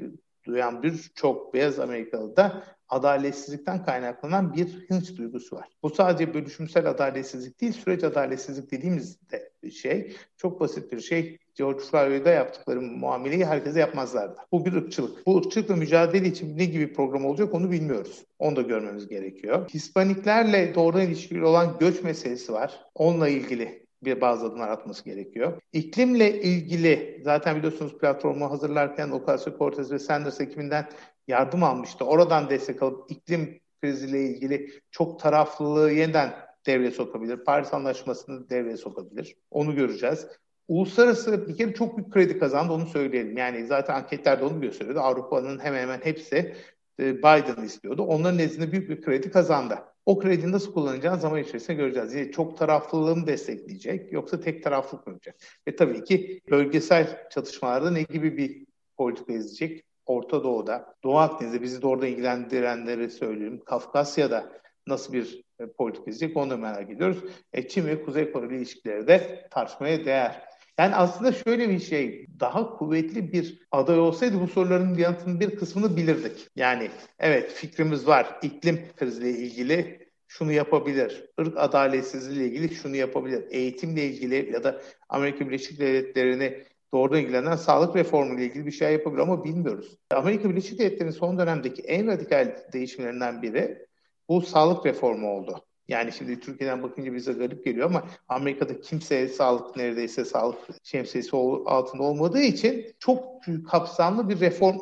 duyan 0.45 0.83
birçok 0.83 1.53
beyaz 1.53 1.79
Amerikalı 1.79 2.35
da 2.35 2.63
adaletsizlikten 2.91 3.85
kaynaklanan 3.85 4.53
bir 4.53 4.85
hınç 4.89 5.17
duygusu 5.17 5.55
var. 5.55 5.69
Bu 5.83 5.89
sadece 5.89 6.33
bölüşümsel 6.33 6.89
adaletsizlik 6.89 7.61
değil, 7.61 7.73
süreç 7.73 8.03
adaletsizlik 8.03 8.71
dediğimiz 8.71 9.31
de 9.31 9.51
şey 9.71 10.15
çok 10.37 10.59
basit 10.59 10.91
bir 10.91 10.99
şey. 10.99 11.37
George 11.55 11.79
Floyd'a 11.79 12.29
yaptıkları 12.29 12.81
muameleyi 12.81 13.45
herkese 13.45 13.79
yapmazlardı. 13.79 14.39
Bu 14.51 14.65
bir 14.65 14.73
ırkçılık. 14.73 15.27
Bu 15.27 15.37
ırkçılıkla 15.37 15.75
mücadele 15.75 16.27
için 16.27 16.57
ne 16.57 16.65
gibi 16.65 16.93
program 16.93 17.25
olacak 17.25 17.53
onu 17.53 17.71
bilmiyoruz. 17.71 18.25
Onu 18.39 18.55
da 18.55 18.61
görmemiz 18.61 19.07
gerekiyor. 19.07 19.69
Hispaniklerle 19.69 20.75
doğrudan 20.75 21.01
ilişkili 21.01 21.45
olan 21.45 21.77
göç 21.79 22.03
meselesi 22.03 22.53
var. 22.53 22.85
Onunla 22.95 23.29
ilgili 23.29 23.81
bir 24.03 24.21
bazı 24.21 24.45
adımlar 24.45 24.69
atması 24.69 25.05
gerekiyor. 25.05 25.61
İklimle 25.73 26.41
ilgili 26.41 27.21
zaten 27.23 27.57
biliyorsunuz 27.57 27.97
platformu 27.97 28.51
hazırlarken 28.51 29.09
Ocasio-Cortez 29.09 29.91
ve 29.91 29.99
Sanders 29.99 30.41
ekibinden 30.41 30.89
yardım 31.27 31.63
almıştı. 31.63 32.05
Oradan 32.05 32.49
destek 32.49 32.83
alıp 32.83 33.11
iklim 33.11 33.59
kriziyle 33.81 34.23
ilgili 34.23 34.69
çok 34.91 35.19
taraflılığı 35.19 35.91
yeniden 35.91 36.33
devreye 36.65 36.91
sokabilir. 36.91 37.37
Paris 37.37 37.73
Anlaşması'nı 37.73 38.49
devreye 38.49 38.77
sokabilir. 38.77 39.35
Onu 39.51 39.75
göreceğiz. 39.75 40.27
Uluslararası 40.67 41.47
bir 41.47 41.57
kere 41.57 41.73
çok 41.73 41.97
büyük 41.97 42.13
kredi 42.13 42.39
kazandı 42.39 42.73
onu 42.73 42.85
söyleyelim. 42.85 43.37
Yani 43.37 43.65
zaten 43.65 43.95
anketlerde 43.95 44.45
onu 44.45 44.61
gösteriyordu. 44.61 44.99
Avrupa'nın 44.99 45.59
hemen 45.59 45.81
hemen 45.81 45.99
hepsi 46.03 46.55
e, 46.99 47.17
Biden 47.17 47.63
istiyordu. 47.63 48.03
Onların 48.03 48.37
nezdinde 48.37 48.71
büyük 48.71 48.89
bir 48.89 49.01
kredi 49.01 49.31
kazandı. 49.31 49.79
O 50.05 50.19
krediyi 50.19 50.51
nasıl 50.51 50.73
kullanacağını 50.73 51.21
zaman 51.21 51.39
içerisinde 51.39 51.77
göreceğiz. 51.77 52.13
Yani 52.13 52.31
çok 52.31 52.57
taraflılığı 52.57 53.15
mı 53.15 53.27
destekleyecek 53.27 54.13
yoksa 54.13 54.39
tek 54.39 54.63
taraflık 54.63 55.07
mı 55.07 55.13
olacak? 55.13 55.35
Ve 55.67 55.75
tabii 55.75 56.03
ki 56.03 56.41
bölgesel 56.49 57.29
çatışmalarda 57.29 57.91
ne 57.91 58.03
gibi 58.03 58.37
bir 58.37 58.65
politika 58.97 59.33
izleyecek? 59.33 59.83
Orta 60.11 60.43
Doğu'da, 60.43 60.95
Doğu 61.03 61.17
Akdeniz'de 61.17 61.61
bizi 61.61 61.81
de 61.81 61.87
orada 61.87 62.07
ilgilendirenleri 62.07 63.09
söyleyeyim. 63.09 63.61
Kafkasya'da 63.65 64.51
nasıl 64.87 65.13
bir 65.13 65.43
e, 65.59 65.67
politika 65.67 66.11
izleyecek 66.11 66.37
onu 66.37 66.57
merak 66.57 66.89
ediyoruz. 66.89 67.17
E, 67.53 67.67
Çin 67.67 67.87
ve 67.87 68.03
Kuzey 68.03 68.31
Kore 68.31 68.57
ilişkileri 68.57 69.07
de 69.07 69.47
tartışmaya 69.51 70.05
değer. 70.05 70.41
Yani 70.79 70.95
aslında 70.95 71.31
şöyle 71.31 71.69
bir 71.69 71.79
şey, 71.79 72.27
daha 72.39 72.77
kuvvetli 72.77 73.33
bir 73.33 73.67
aday 73.71 73.99
olsaydı 73.99 74.41
bu 74.41 74.47
soruların 74.47 74.95
yanıtının 74.95 75.39
bir 75.39 75.55
kısmını 75.55 75.97
bilirdik. 75.97 76.47
Yani 76.55 76.89
evet 77.19 77.51
fikrimiz 77.51 78.07
var, 78.07 78.39
iklim 78.41 78.79
kriziyle 78.97 79.29
ilgili 79.29 80.07
şunu 80.27 80.51
yapabilir, 80.51 81.25
ırk 81.39 81.57
adaletsizliği 81.57 82.39
ile 82.39 82.47
ilgili 82.47 82.75
şunu 82.75 82.95
yapabilir, 82.95 83.43
eğitimle 83.49 84.03
ilgili 84.03 84.51
ya 84.53 84.63
da 84.63 84.81
Amerika 85.09 85.47
Birleşik 85.47 85.79
Devletleri'ni 85.79 86.63
doğrudan 86.93 87.19
ilgilenen 87.19 87.55
sağlık 87.55 87.95
reformu 87.95 88.33
ile 88.33 88.45
ilgili 88.45 88.65
bir 88.65 88.71
şey 88.71 88.93
yapabilir 88.93 89.21
ama 89.21 89.43
bilmiyoruz. 89.43 89.97
Amerika 90.11 90.49
Birleşik 90.49 90.79
Devletleri'nin 90.79 91.11
son 91.11 91.39
dönemdeki 91.39 91.81
en 91.81 92.07
radikal 92.07 92.55
değişimlerinden 92.73 93.41
biri 93.41 93.85
bu 94.29 94.41
sağlık 94.41 94.85
reformu 94.85 95.29
oldu. 95.29 95.65
Yani 95.87 96.11
şimdi 96.11 96.39
Türkiye'den 96.39 96.83
bakınca 96.83 97.13
bize 97.13 97.33
garip 97.33 97.65
geliyor 97.65 97.85
ama 97.89 98.03
Amerika'da 98.27 98.81
kimse 98.81 99.27
sağlık 99.27 99.75
neredeyse 99.75 100.25
sağlık 100.25 100.57
şemsiyesi 100.83 101.35
altında 101.65 102.03
olmadığı 102.03 102.41
için 102.41 102.95
çok 102.99 103.23
kapsamlı 103.69 104.29
bir 104.29 104.39
reform 104.39 104.77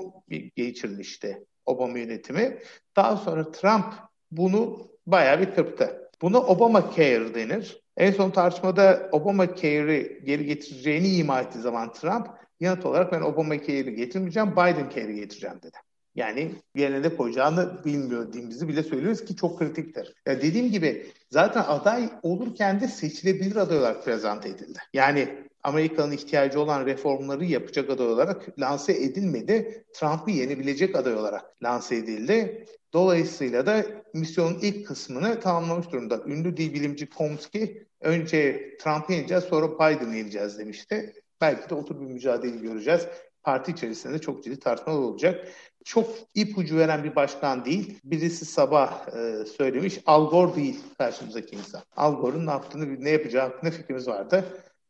geçirmişti 0.56 1.46
Obama 1.66 1.98
yönetimi. 1.98 2.60
Daha 2.96 3.18
sonra 3.18 3.52
Trump 3.52 3.86
bunu 4.32 4.88
bayağı 5.08 5.40
bir 5.40 5.56
kırptı. 5.56 6.10
Buna 6.22 6.40
Obama 6.40 6.92
Care 6.96 7.36
denir. 7.36 7.82
En 8.00 8.12
son 8.12 8.32
tartışmada 8.32 9.10
Obama 9.12 9.56
Care'i 9.56 10.22
geri 10.26 10.46
getireceğini 10.46 11.08
ima 11.08 11.42
ettiği 11.42 11.60
zaman 11.60 11.94
Trump 11.94 12.28
yanıt 12.60 12.86
olarak 12.86 13.12
ben 13.12 13.22
Obama 13.22 13.62
Care'i 13.62 13.96
getirmeyeceğim, 13.96 14.52
Biden 14.52 14.90
Care'i 14.96 15.16
getireceğim 15.16 15.58
dedi. 15.64 15.78
Yani 16.16 16.52
yerine 16.76 17.04
de 17.04 17.16
koyacağını 17.16 17.86
bilmiyor 17.86 18.34
diyemizi 18.34 18.68
bile 18.68 18.84
söylüyoruz 18.84 19.26
ki 19.26 19.36
çok 19.36 19.60
kritiktir. 19.60 20.14
Ya 20.26 20.42
dediğim 20.42 20.72
gibi 20.72 21.08
zaten 21.30 21.64
aday 21.68 22.10
olurken 22.24 22.82
de 22.82 22.88
seçilebilir 22.88 23.56
aday 23.56 23.78
olarak 23.78 24.06
prezente 24.06 24.50
edildi. 24.50 24.80
Yani 24.94 25.49
Amerika'nın 25.64 26.12
ihtiyacı 26.12 26.60
olan 26.60 26.86
reformları 26.86 27.46
yapacak 27.46 27.90
aday 27.90 28.08
olarak 28.08 28.60
lanse 28.60 28.94
edilmedi. 28.94 29.86
Trump'ı 29.94 30.32
yenebilecek 30.32 30.96
aday 30.96 31.16
olarak 31.16 31.64
lanse 31.64 31.96
edildi. 31.96 32.66
Dolayısıyla 32.94 33.66
da 33.66 33.86
misyonun 34.14 34.60
ilk 34.62 34.88
kısmını 34.88 35.40
tamamlamış 35.40 35.92
durumda. 35.92 36.22
Ünlü 36.26 36.58
dil 36.58 36.74
bilimci 36.74 37.10
Chomsky 37.10 37.86
önce 38.02 38.70
Trump'ı 38.82 39.14
yeneceğiz 39.14 39.44
sonra 39.44 39.76
Biden'ı 39.76 40.16
yeneceğiz 40.16 40.60
demişti. 40.60 41.14
Belki 41.42 41.70
de 41.70 41.76
otur 41.76 42.02
bir 42.02 42.06
mücadele 42.06 42.58
göreceğiz. 42.58 43.08
Parti 43.44 43.72
içerisinde 43.72 44.20
çok 44.20 44.44
ciddi 44.44 44.60
tartışmalar 44.60 45.00
olacak. 45.00 45.48
Çok 45.86 46.10
ipucu 46.34 46.78
veren 46.78 47.04
bir 47.04 47.16
başkan 47.16 47.66
değil. 47.66 48.00
Birisi 48.04 48.46
sabah 48.46 49.08
e, 49.08 49.46
söylemiş. 49.46 50.00
Al 50.06 50.30
Gore 50.30 50.56
değil 50.56 50.80
karşımızdaki 50.98 51.56
insan. 51.56 51.82
Al 51.96 52.22
Gore'un 52.22 52.46
ne 52.46 52.52
yaptığını, 52.52 53.04
ne 53.04 53.10
yapacağı 53.10 53.48
hakkında 53.48 53.72
fikrimiz 53.72 54.08
vardı. 54.08 54.46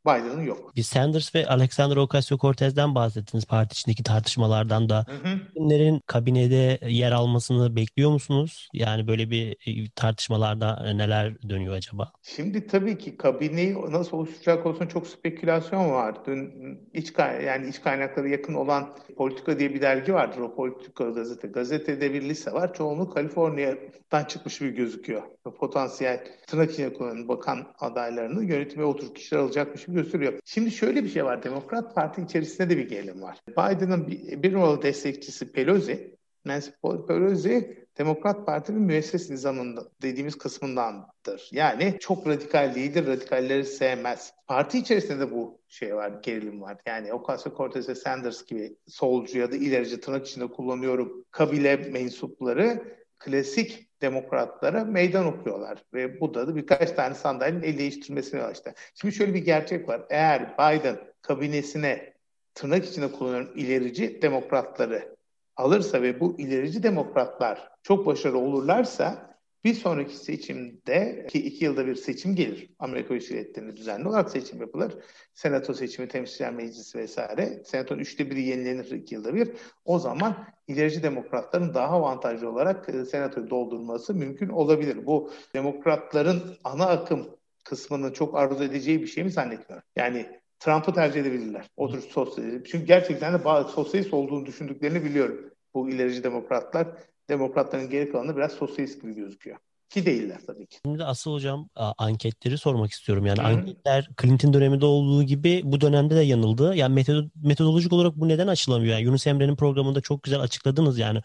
Biden'ın 0.05 0.43
yok. 0.43 0.75
Bir 0.75 0.83
Sanders 0.83 1.35
ve 1.35 1.47
Alexander 1.47 1.95
Ocasio-Cortez'den 1.95 2.95
bahsettiniz 2.95 3.45
parti 3.45 3.73
içindeki 3.73 4.03
tartışmalardan 4.03 4.89
da. 4.89 5.05
Kimlerin 5.53 6.01
kabinede 6.05 6.79
yer 6.87 7.11
almasını 7.11 7.75
bekliyor 7.75 8.11
musunuz? 8.11 8.69
Yani 8.73 9.07
böyle 9.07 9.29
bir 9.29 9.51
e, 9.51 9.89
tartışmalarda 9.95 10.93
neler 10.93 11.41
dönüyor 11.49 11.73
acaba? 11.73 12.11
Şimdi 12.21 12.67
tabii 12.67 12.97
ki 12.97 13.17
kabineyi 13.17 13.75
nasıl 13.91 14.17
oluşturacak 14.17 14.65
olsun 14.65 14.87
çok 14.87 15.07
spekülasyon 15.07 15.91
var. 15.91 16.15
Dün 16.25 16.49
iç 16.93 17.13
yani 17.45 17.69
iç 17.69 17.81
kaynakları 17.81 18.29
yakın 18.29 18.53
olan 18.53 18.89
Politika 19.17 19.59
diye 19.59 19.73
bir 19.73 19.81
dergi 19.81 20.13
vardır. 20.13 20.39
O 20.39 20.55
Politika 20.55 21.09
gazete. 21.09 21.47
Gazetede 21.47 22.13
bir 22.13 22.21
liste 22.21 22.53
var. 22.53 22.73
Çoğunluğu 22.73 23.09
Kaliforniya'dan 23.09 24.23
çıkmış 24.23 24.61
bir 24.61 24.69
gözüküyor. 24.69 25.21
Potansiyel 25.59 26.25
tırnak 26.47 26.71
içine 26.71 26.91
bakan 27.27 27.67
adaylarını 27.79 28.43
yönetime 28.43 28.85
oturup 28.85 29.15
kişiler 29.15 29.39
alacakmış 29.39 29.85
gibi 29.85 29.98
gösteriyor. 30.01 30.33
Şimdi 30.45 30.71
şöyle 30.71 31.03
bir 31.03 31.09
şey 31.09 31.25
var. 31.25 31.43
Demokrat 31.43 31.95
Parti 31.95 32.21
içerisinde 32.21 32.69
de 32.69 32.77
bir 32.77 32.89
gerilim 32.89 33.21
var. 33.21 33.37
Biden'ın 33.49 34.07
bir, 34.07 34.43
bir 34.43 34.53
numaralı 34.53 34.81
destekçisi 34.81 35.51
Pelosi, 35.51 36.15
Nancy 36.45 36.69
Pelosi 37.07 37.79
Demokrat 37.99 38.45
Parti'nin 38.45 38.81
müesses 38.81 39.29
nizamında 39.29 39.91
dediğimiz 40.01 40.37
kısmındandır. 40.37 41.49
Yani 41.51 41.97
çok 41.99 42.27
radikal 42.27 42.75
değildir, 42.75 43.07
radikalleri 43.07 43.65
sevmez. 43.65 44.33
Parti 44.47 44.77
içerisinde 44.77 45.19
de 45.19 45.31
bu 45.31 45.61
şey 45.67 45.95
var, 45.95 46.11
gerilim 46.23 46.61
var. 46.61 46.77
Yani 46.85 47.09
Ocasio-Cortez 47.09 47.89
ve 47.89 47.95
Sanders 47.95 48.45
gibi 48.45 48.75
solcu 48.87 49.39
ya 49.39 49.51
da 49.51 49.55
ilerici 49.55 49.99
tırnak 49.99 50.27
içinde 50.27 50.47
kullanıyorum 50.47 51.25
kabile 51.31 51.75
mensupları 51.75 52.97
klasik 53.19 53.88
demokratlara 54.01 54.85
meydan 54.85 55.25
okuyorlar. 55.25 55.83
Ve 55.93 56.21
bu 56.21 56.33
da, 56.33 56.55
birkaç 56.55 56.91
tane 56.91 57.15
sandalyenin 57.15 57.61
el 57.61 57.77
değiştirmesine 57.77 58.43
açtı. 58.43 58.73
Şimdi 58.95 59.15
şöyle 59.15 59.33
bir 59.33 59.45
gerçek 59.45 59.89
var. 59.89 60.01
Eğer 60.09 60.53
Biden 60.53 60.97
kabinesine 61.21 62.13
tırnak 62.53 62.85
içinde 62.85 63.11
kullanıyorum 63.11 63.51
ilerici 63.55 64.21
demokratları 64.21 65.15
alırsa 65.55 66.01
ve 66.01 66.19
bu 66.19 66.39
ilerici 66.39 66.83
demokratlar 66.83 67.69
çok 67.83 68.05
başarılı 68.05 68.37
olurlarsa 68.37 69.28
bir 69.63 69.73
sonraki 69.73 70.17
seçimde 70.17 71.27
ki 71.29 71.45
iki 71.45 71.65
yılda 71.65 71.87
bir 71.87 71.95
seçim 71.95 72.35
gelir. 72.35 72.69
Amerika 72.79 73.13
Devletleri'nde 73.13 73.77
düzenli 73.77 74.07
olarak 74.07 74.29
seçim 74.29 74.61
yapılır. 74.61 74.93
Senato 75.33 75.73
seçimi, 75.73 76.07
temsilciler 76.07 76.53
meclisi 76.53 76.97
vesaire. 76.97 77.63
Senatonun 77.65 77.99
üçte 77.99 78.31
biri 78.31 78.41
yenilenir 78.41 78.91
iki 78.91 79.15
yılda 79.15 79.35
bir. 79.35 79.51
O 79.85 79.99
zaman 79.99 80.47
ilerici 80.67 81.03
demokratların 81.03 81.73
daha 81.73 81.95
avantajlı 81.95 82.49
olarak 82.49 82.89
e, 82.89 83.05
senatoyu 83.05 83.49
doldurması 83.49 84.13
mümkün 84.13 84.49
olabilir. 84.49 85.05
Bu 85.05 85.31
demokratların 85.53 86.57
ana 86.63 86.87
akım 86.87 87.29
kısmının 87.63 88.11
çok 88.11 88.37
arzu 88.37 88.63
edeceği 88.63 89.01
bir 89.01 89.07
şey 89.07 89.23
mi 89.23 89.31
zannetmiyorum. 89.31 89.87
Yani 89.95 90.25
Trump'ı 90.59 90.93
tercih 90.93 91.21
edebilirler. 91.21 91.69
O 91.77 91.91
tür 91.91 92.01
sosyalist. 92.01 92.65
Çünkü 92.65 92.85
gerçekten 92.85 93.33
de 93.33 93.45
bazı 93.45 93.69
sosyalist 93.69 94.13
olduğunu 94.13 94.45
düşündüklerini 94.45 95.03
biliyorum. 95.03 95.53
Bu 95.73 95.89
ilerici 95.89 96.23
demokratlar 96.23 96.87
demokratların 97.29 97.89
geri 97.89 98.11
kalanı 98.11 98.35
biraz 98.35 98.51
sosyalist 98.51 99.01
gibi 99.01 99.15
gözüküyor. 99.15 99.57
Ki 99.89 100.05
değiller 100.05 100.37
tabii 100.47 100.65
ki. 100.65 100.77
Şimdi 100.85 101.03
asıl 101.03 101.33
hocam 101.33 101.69
anketleri 101.75 102.57
sormak 102.57 102.91
istiyorum. 102.91 103.25
Yani 103.25 103.39
Hı. 103.39 103.43
anketler 103.43 104.09
Clinton 104.21 104.53
döneminde 104.53 104.85
olduğu 104.85 105.23
gibi 105.23 105.61
bu 105.63 105.81
dönemde 105.81 106.15
de 106.15 106.19
yanıldı. 106.19 106.75
Yani 106.75 106.93
metod 106.93 107.25
metodolojik 107.43 107.93
olarak 107.93 108.15
bu 108.15 108.27
neden 108.27 108.47
açılamıyor? 108.47 108.93
Yani 108.93 109.03
Yunus 109.03 109.27
Emre'nin 109.27 109.55
programında 109.55 110.01
çok 110.01 110.23
güzel 110.23 110.39
açıkladınız 110.39 110.99
yani. 110.99 111.19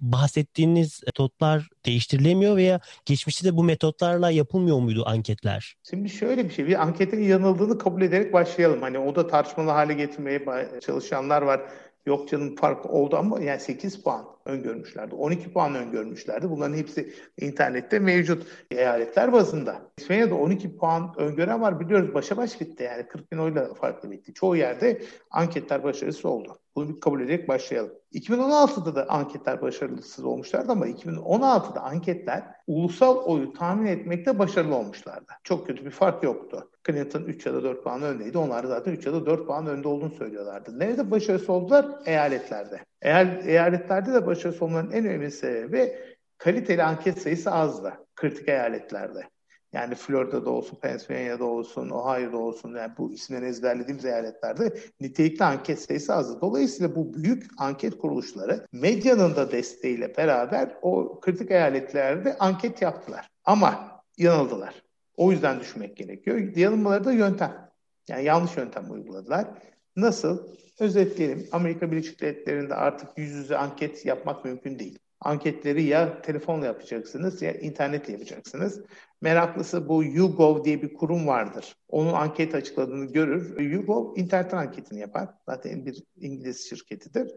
Bahsettiğiniz 0.00 1.00
metotlar 1.06 1.68
değiştirilemiyor 1.86 2.56
veya 2.56 2.80
geçmişte 3.04 3.48
de 3.48 3.56
bu 3.56 3.64
metotlarla 3.64 4.30
yapılmıyor 4.30 4.78
muydu 4.78 5.02
anketler? 5.06 5.76
Şimdi 5.90 6.08
şöyle 6.08 6.44
bir 6.44 6.54
şey. 6.54 6.66
Bir 6.66 6.82
anketin 6.82 7.22
yanıldığını 7.22 7.78
kabul 7.78 8.02
ederek 8.02 8.32
başlayalım. 8.32 8.82
Hani 8.82 8.98
o 8.98 9.14
da 9.14 9.26
tartışmalı 9.26 9.70
hale 9.70 9.94
getirmeye 9.94 10.44
çalışanlar 10.80 11.42
var 11.42 11.60
Yok 12.06 12.28
canım 12.28 12.56
fark 12.56 12.86
oldu 12.86 13.16
ama 13.16 13.40
yani 13.40 13.60
8 13.60 14.02
puan 14.02 14.35
öngörmüşlerdi. 14.46 15.14
12 15.14 15.52
puan 15.52 15.74
öngörmüşlerdi. 15.74 16.50
Bunların 16.50 16.76
hepsi 16.76 17.12
internette 17.40 17.98
mevcut 17.98 18.46
eyaletler 18.70 19.32
bazında. 19.32 19.76
İspanya'da 19.98 20.34
12 20.34 20.76
puan 20.76 21.14
öngören 21.16 21.60
var 21.60 21.80
biliyoruz 21.80 22.14
başa 22.14 22.36
baş 22.36 22.60
bitti 22.60 22.82
yani 22.82 23.08
40 23.08 23.32
bin 23.32 23.38
oyla 23.38 23.74
farklı 23.74 24.10
bitti. 24.10 24.34
Çoğu 24.34 24.56
yerde 24.56 25.02
anketler 25.30 25.82
başarısız 25.82 26.24
oldu. 26.24 26.58
Bunu 26.76 27.00
kabul 27.00 27.20
ederek 27.20 27.48
başlayalım. 27.48 27.92
2016'da 28.12 28.94
da 28.94 29.08
anketler 29.08 29.62
başarısız 29.62 30.24
olmuşlardı 30.24 30.72
ama 30.72 30.88
2016'da 30.88 31.80
anketler 31.80 32.44
ulusal 32.66 33.16
oyu 33.16 33.52
tahmin 33.52 33.86
etmekte 33.86 34.38
başarılı 34.38 34.74
olmuşlardı. 34.74 35.32
Çok 35.44 35.66
kötü 35.66 35.84
bir 35.84 35.90
fark 35.90 36.22
yoktu. 36.22 36.70
Clinton 36.86 37.22
3 37.22 37.46
ya 37.46 37.54
da 37.54 37.62
4 37.62 37.84
puan 37.84 38.02
öndeydi. 38.02 38.38
Onlar 38.38 38.64
da 38.64 38.68
zaten 38.68 38.92
3 38.92 39.06
ya 39.06 39.12
da 39.12 39.26
4 39.26 39.46
puan 39.46 39.66
önde 39.66 39.88
olduğunu 39.88 40.10
söylüyorlardı. 40.10 40.78
Nerede 40.78 41.10
başarısız 41.10 41.50
oldular? 41.50 41.86
Eyaletlerde. 42.06 42.80
Eğer 43.02 43.26
eyaletlerde 43.44 44.14
de 44.14 44.26
başarısız 44.26 44.62
olmanın 44.62 44.90
en 44.90 45.06
önemli 45.06 45.30
sebebi 45.30 45.98
kaliteli 46.38 46.82
anket 46.82 47.22
sayısı 47.22 47.50
azdı. 47.50 47.92
Kritik 48.16 48.48
eyaletlerde. 48.48 49.28
Yani 49.72 49.94
Florida'da 49.94 50.50
olsun, 50.50 50.78
Pennsylvania'da 50.80 51.44
olsun, 51.44 51.90
Ohio'da 51.90 52.36
olsun 52.36 52.74
yani 52.76 52.92
bu 52.98 53.12
isimleri 53.12 53.46
ezberlediğimiz 53.46 54.04
eyaletlerde 54.04 54.76
nitelikli 55.00 55.44
anket 55.44 55.80
sayısı 55.80 56.14
azdı. 56.14 56.40
Dolayısıyla 56.40 56.94
bu 56.94 57.14
büyük 57.14 57.46
anket 57.58 57.98
kuruluşları 57.98 58.66
medyanın 58.72 59.36
da 59.36 59.52
desteğiyle 59.52 60.16
beraber 60.16 60.76
o 60.82 61.20
kritik 61.20 61.50
eyaletlerde 61.50 62.36
anket 62.38 62.82
yaptılar. 62.82 63.30
Ama 63.44 64.02
yanıldılar. 64.18 64.82
O 65.16 65.32
yüzden 65.32 65.60
düşünmek 65.60 65.96
gerekiyor. 65.96 66.56
Yanılmaları 66.56 67.04
da 67.04 67.12
yöntem. 67.12 67.70
Yani 68.08 68.24
yanlış 68.24 68.56
yöntem 68.56 68.90
uyguladılar. 68.90 69.46
Nasıl? 69.96 70.48
Özetleyelim. 70.80 71.48
Amerika 71.52 71.92
Birleşik 71.92 72.20
Devletleri'nde 72.20 72.74
artık 72.74 73.18
yüz 73.18 73.32
yüze 73.32 73.56
anket 73.56 74.06
yapmak 74.06 74.44
mümkün 74.44 74.78
değil. 74.78 74.98
Anketleri 75.20 75.82
ya 75.82 76.22
telefonla 76.22 76.66
yapacaksınız 76.66 77.42
ya 77.42 77.52
internetle 77.52 78.12
yapacaksınız. 78.12 78.80
Meraklısı 79.20 79.88
bu 79.88 80.04
YouGov 80.04 80.64
diye 80.64 80.82
bir 80.82 80.94
kurum 80.94 81.26
vardır. 81.26 81.76
Onun 81.88 82.12
anket 82.12 82.54
açıkladığını 82.54 83.12
görür. 83.12 83.60
YouGov 83.60 84.16
internet 84.16 84.54
anketini 84.54 85.00
yapar. 85.00 85.28
Zaten 85.48 85.86
bir 85.86 86.02
İngiliz 86.20 86.68
şirketidir. 86.68 87.32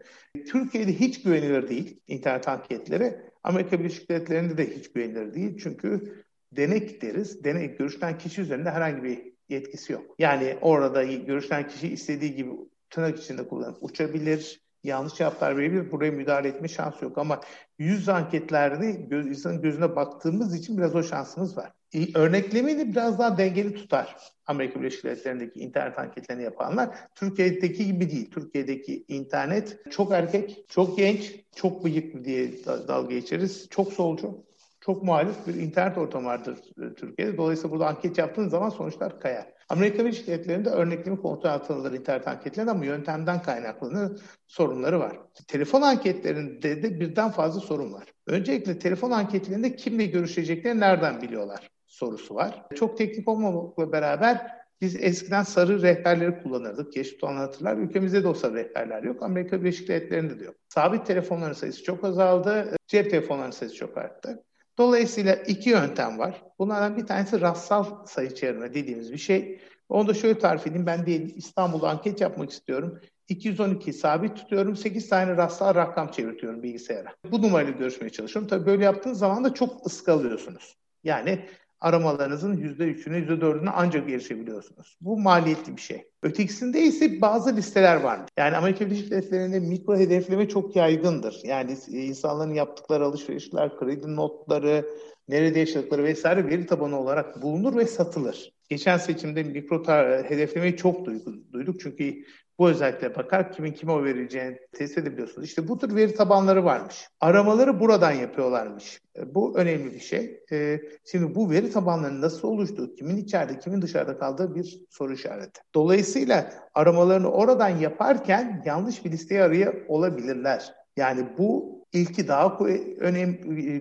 Türkiye'de 0.46 0.92
hiç 0.92 1.22
güvenilir 1.22 1.68
değil 1.68 2.00
internet 2.08 2.48
anketleri. 2.48 3.16
Amerika 3.42 3.78
Birleşik 3.78 4.10
Devletleri'nde 4.10 4.56
de 4.58 4.76
hiç 4.76 4.92
güvenilir 4.92 5.34
değil. 5.34 5.58
Çünkü 5.62 6.14
denek 6.52 7.02
deriz. 7.02 7.44
Denek 7.44 7.78
görüşten 7.78 8.18
kişi 8.18 8.40
üzerinde 8.40 8.70
herhangi 8.70 9.02
bir 9.02 9.32
yetkisi 9.48 9.92
yok. 9.92 10.14
Yani 10.18 10.58
orada 10.60 11.04
görüşten 11.04 11.68
kişi 11.68 11.88
istediği 11.88 12.34
gibi 12.34 12.50
tırnak 12.90 13.18
içinde 13.18 13.48
kullanıp 13.48 13.76
uçabilir, 13.80 14.60
yanlış 14.84 15.14
cevaplar 15.14 15.56
verebilir. 15.56 15.92
Buraya 15.92 16.12
müdahale 16.12 16.48
etme 16.48 16.68
şansı 16.68 17.04
yok 17.04 17.18
ama 17.18 17.40
yüz 17.78 18.08
anketlerde 18.08 18.92
göz, 18.92 19.26
insanın 19.26 19.62
gözüne 19.62 19.96
baktığımız 19.96 20.54
için 20.54 20.78
biraz 20.78 20.94
o 20.94 21.02
şansımız 21.02 21.56
var. 21.56 21.72
Örneklemeyi 22.14 22.92
biraz 22.92 23.18
daha 23.18 23.38
dengeli 23.38 23.74
tutar. 23.74 24.16
Amerika 24.46 24.80
Birleşik 24.80 25.04
Devletleri'ndeki 25.04 25.60
internet 25.60 25.98
anketlerini 25.98 26.42
yapanlar. 26.42 26.88
Türkiye'deki 27.14 27.86
gibi 27.86 28.10
değil. 28.10 28.30
Türkiye'deki 28.30 29.04
internet 29.08 29.78
çok 29.90 30.12
erkek, 30.12 30.64
çok 30.68 30.98
genç, 30.98 31.34
çok 31.54 31.84
bıyıklı 31.84 32.24
diye 32.24 32.64
dalga 32.64 33.14
geçeriz. 33.14 33.68
Çok 33.70 33.92
solcu. 33.92 34.44
çok 34.80 35.02
muhalif 35.02 35.46
bir 35.46 35.54
internet 35.54 35.98
ortamı 35.98 36.26
vardır 36.26 36.58
e, 36.82 36.94
Türkiye'de. 36.94 37.36
Dolayısıyla 37.36 37.70
burada 37.70 37.86
anket 37.88 38.18
yaptığınız 38.18 38.50
zaman 38.50 38.68
sonuçlar 38.68 39.20
kayar. 39.20 39.59
Amerika 39.70 40.04
Birleşik 40.04 40.26
Devletleri'nde 40.26 40.68
örneklemi 40.68 41.20
kontrol 41.20 41.50
altına 41.50 41.96
internet 41.96 42.28
anketlerinde 42.28 42.70
ama 42.70 42.84
yöntemden 42.84 43.42
kaynaklanır 43.42 44.20
sorunları 44.46 45.00
var. 45.00 45.18
Telefon 45.48 45.82
anketlerinde 45.82 46.82
de 46.82 47.00
birden 47.00 47.30
fazla 47.30 47.60
sorun 47.60 47.92
var. 47.92 48.04
Öncelikle 48.26 48.78
telefon 48.78 49.10
anketlerinde 49.10 49.76
kimle 49.76 50.06
görüşeceklerini 50.06 50.80
nereden 50.80 51.22
biliyorlar 51.22 51.70
sorusu 51.86 52.34
var. 52.34 52.66
Çok 52.74 52.98
teknik 52.98 53.28
olmamakla 53.28 53.92
beraber 53.92 54.60
biz 54.80 54.96
eskiden 54.96 55.42
sarı 55.42 55.82
rehberleri 55.82 56.42
kullanırdık. 56.42 56.92
Geç 56.92 57.12
tutan 57.12 57.36
hatırlar. 57.36 57.76
Ülkemizde 57.76 58.22
de 58.22 58.28
o 58.28 58.34
sarı 58.34 58.54
rehberler 58.54 59.02
yok. 59.02 59.22
Amerika 59.22 59.60
Birleşik 59.60 59.88
Devletleri'nde 59.88 60.40
de 60.40 60.44
yok. 60.44 60.54
Sabit 60.68 61.06
telefonların 61.06 61.52
sayısı 61.52 61.84
çok 61.84 62.04
azaldı. 62.04 62.76
Cep 62.86 63.10
telefonlarının 63.10 63.50
sayısı 63.50 63.76
çok 63.76 63.98
arttı. 63.98 64.44
Dolayısıyla 64.80 65.34
iki 65.34 65.70
yöntem 65.70 66.18
var. 66.18 66.42
Bunlardan 66.58 66.96
bir 66.96 67.06
tanesi 67.06 67.40
rastsal 67.40 68.06
sayı 68.06 68.34
çevirme 68.34 68.74
dediğimiz 68.74 69.12
bir 69.12 69.18
şey. 69.18 69.60
Onu 69.88 70.08
da 70.08 70.14
şöyle 70.14 70.38
tarif 70.38 70.66
edeyim. 70.66 70.86
Ben 70.86 71.06
diye 71.06 71.18
İstanbul'da 71.18 71.88
anket 71.88 72.20
yapmak 72.20 72.50
istiyorum. 72.50 73.00
212 73.28 73.92
sabit 73.92 74.36
tutuyorum. 74.36 74.76
8 74.76 75.08
tane 75.08 75.36
rastsal 75.36 75.74
rakam 75.74 76.10
çevirtiyorum 76.10 76.62
bilgisayara. 76.62 77.14
Bu 77.30 77.42
numarayla 77.42 77.72
görüşmeye 77.72 78.10
çalışıyorum. 78.10 78.48
Tabii 78.48 78.66
böyle 78.66 78.84
yaptığınız 78.84 79.18
zaman 79.18 79.44
da 79.44 79.54
çok 79.54 79.86
ıskalıyorsunuz. 79.86 80.76
Yani 81.04 81.46
aramalarınızın 81.80 82.56
%3'üne 82.56 83.26
%4'üne 83.26 83.70
ancak 83.74 84.10
erişebiliyorsunuz. 84.10 84.96
Bu 85.00 85.18
maliyetli 85.18 85.76
bir 85.76 85.80
şey. 85.80 86.10
Ötekisinde 86.22 86.82
ise 86.82 87.20
bazı 87.20 87.56
listeler 87.56 87.96
var. 87.96 88.20
Yani 88.38 88.56
Amerika 88.56 88.86
Birleşik 88.86 89.10
Devletleri'nde 89.10 89.60
mikro 89.60 89.96
hedefleme 89.96 90.48
çok 90.48 90.76
yaygındır. 90.76 91.40
Yani 91.44 91.76
insanların 91.88 92.54
yaptıkları 92.54 93.04
alışverişler, 93.04 93.78
kredi 93.78 94.16
notları, 94.16 94.86
nerede 95.28 95.58
yaşadıkları 95.58 96.04
vesaire 96.04 96.46
veri 96.46 96.66
tabanı 96.66 97.00
olarak 97.00 97.42
bulunur 97.42 97.76
ve 97.76 97.86
satılır. 97.86 98.52
Geçen 98.70 98.96
seçimde 98.96 99.42
mikro 99.42 99.84
hedeflemeyi 100.24 100.76
çok 100.76 101.06
duyduk 101.52 101.80
çünkü 101.80 102.24
bu 102.58 102.68
özellikle 102.68 103.16
bakar 103.16 103.52
kimin 103.52 103.72
kime 103.72 103.92
o 103.92 104.04
vereceğini 104.04 104.58
test 104.72 104.98
edebiliyorsunuz. 104.98 105.48
İşte 105.48 105.68
bu 105.68 105.78
tür 105.78 105.96
veri 105.96 106.14
tabanları 106.14 106.64
varmış. 106.64 107.08
Aramaları 107.20 107.80
buradan 107.80 108.12
yapıyorlarmış. 108.12 109.00
E, 109.16 109.34
bu 109.34 109.58
önemli 109.58 109.94
bir 109.94 110.00
şey. 110.00 110.40
E, 110.52 110.80
şimdi 111.04 111.34
bu 111.34 111.50
veri 111.50 111.70
tabanlarının 111.70 112.20
nasıl 112.20 112.48
oluştuğu, 112.48 112.94
kimin 112.94 113.16
içeride, 113.16 113.58
kimin 113.58 113.82
dışarıda 113.82 114.18
kaldığı 114.18 114.54
bir 114.54 114.80
soru 114.90 115.12
işareti. 115.12 115.60
Dolayısıyla 115.74 116.52
aramalarını 116.74 117.30
oradan 117.30 117.68
yaparken 117.68 118.62
yanlış 118.66 119.04
bir 119.04 119.12
listeye 119.12 119.42
arıyor 119.42 119.74
olabilirler. 119.88 120.74
Yani 120.96 121.28
bu 121.38 121.79
ilki 121.92 122.28
daha 122.28 122.58
önem 122.98 123.32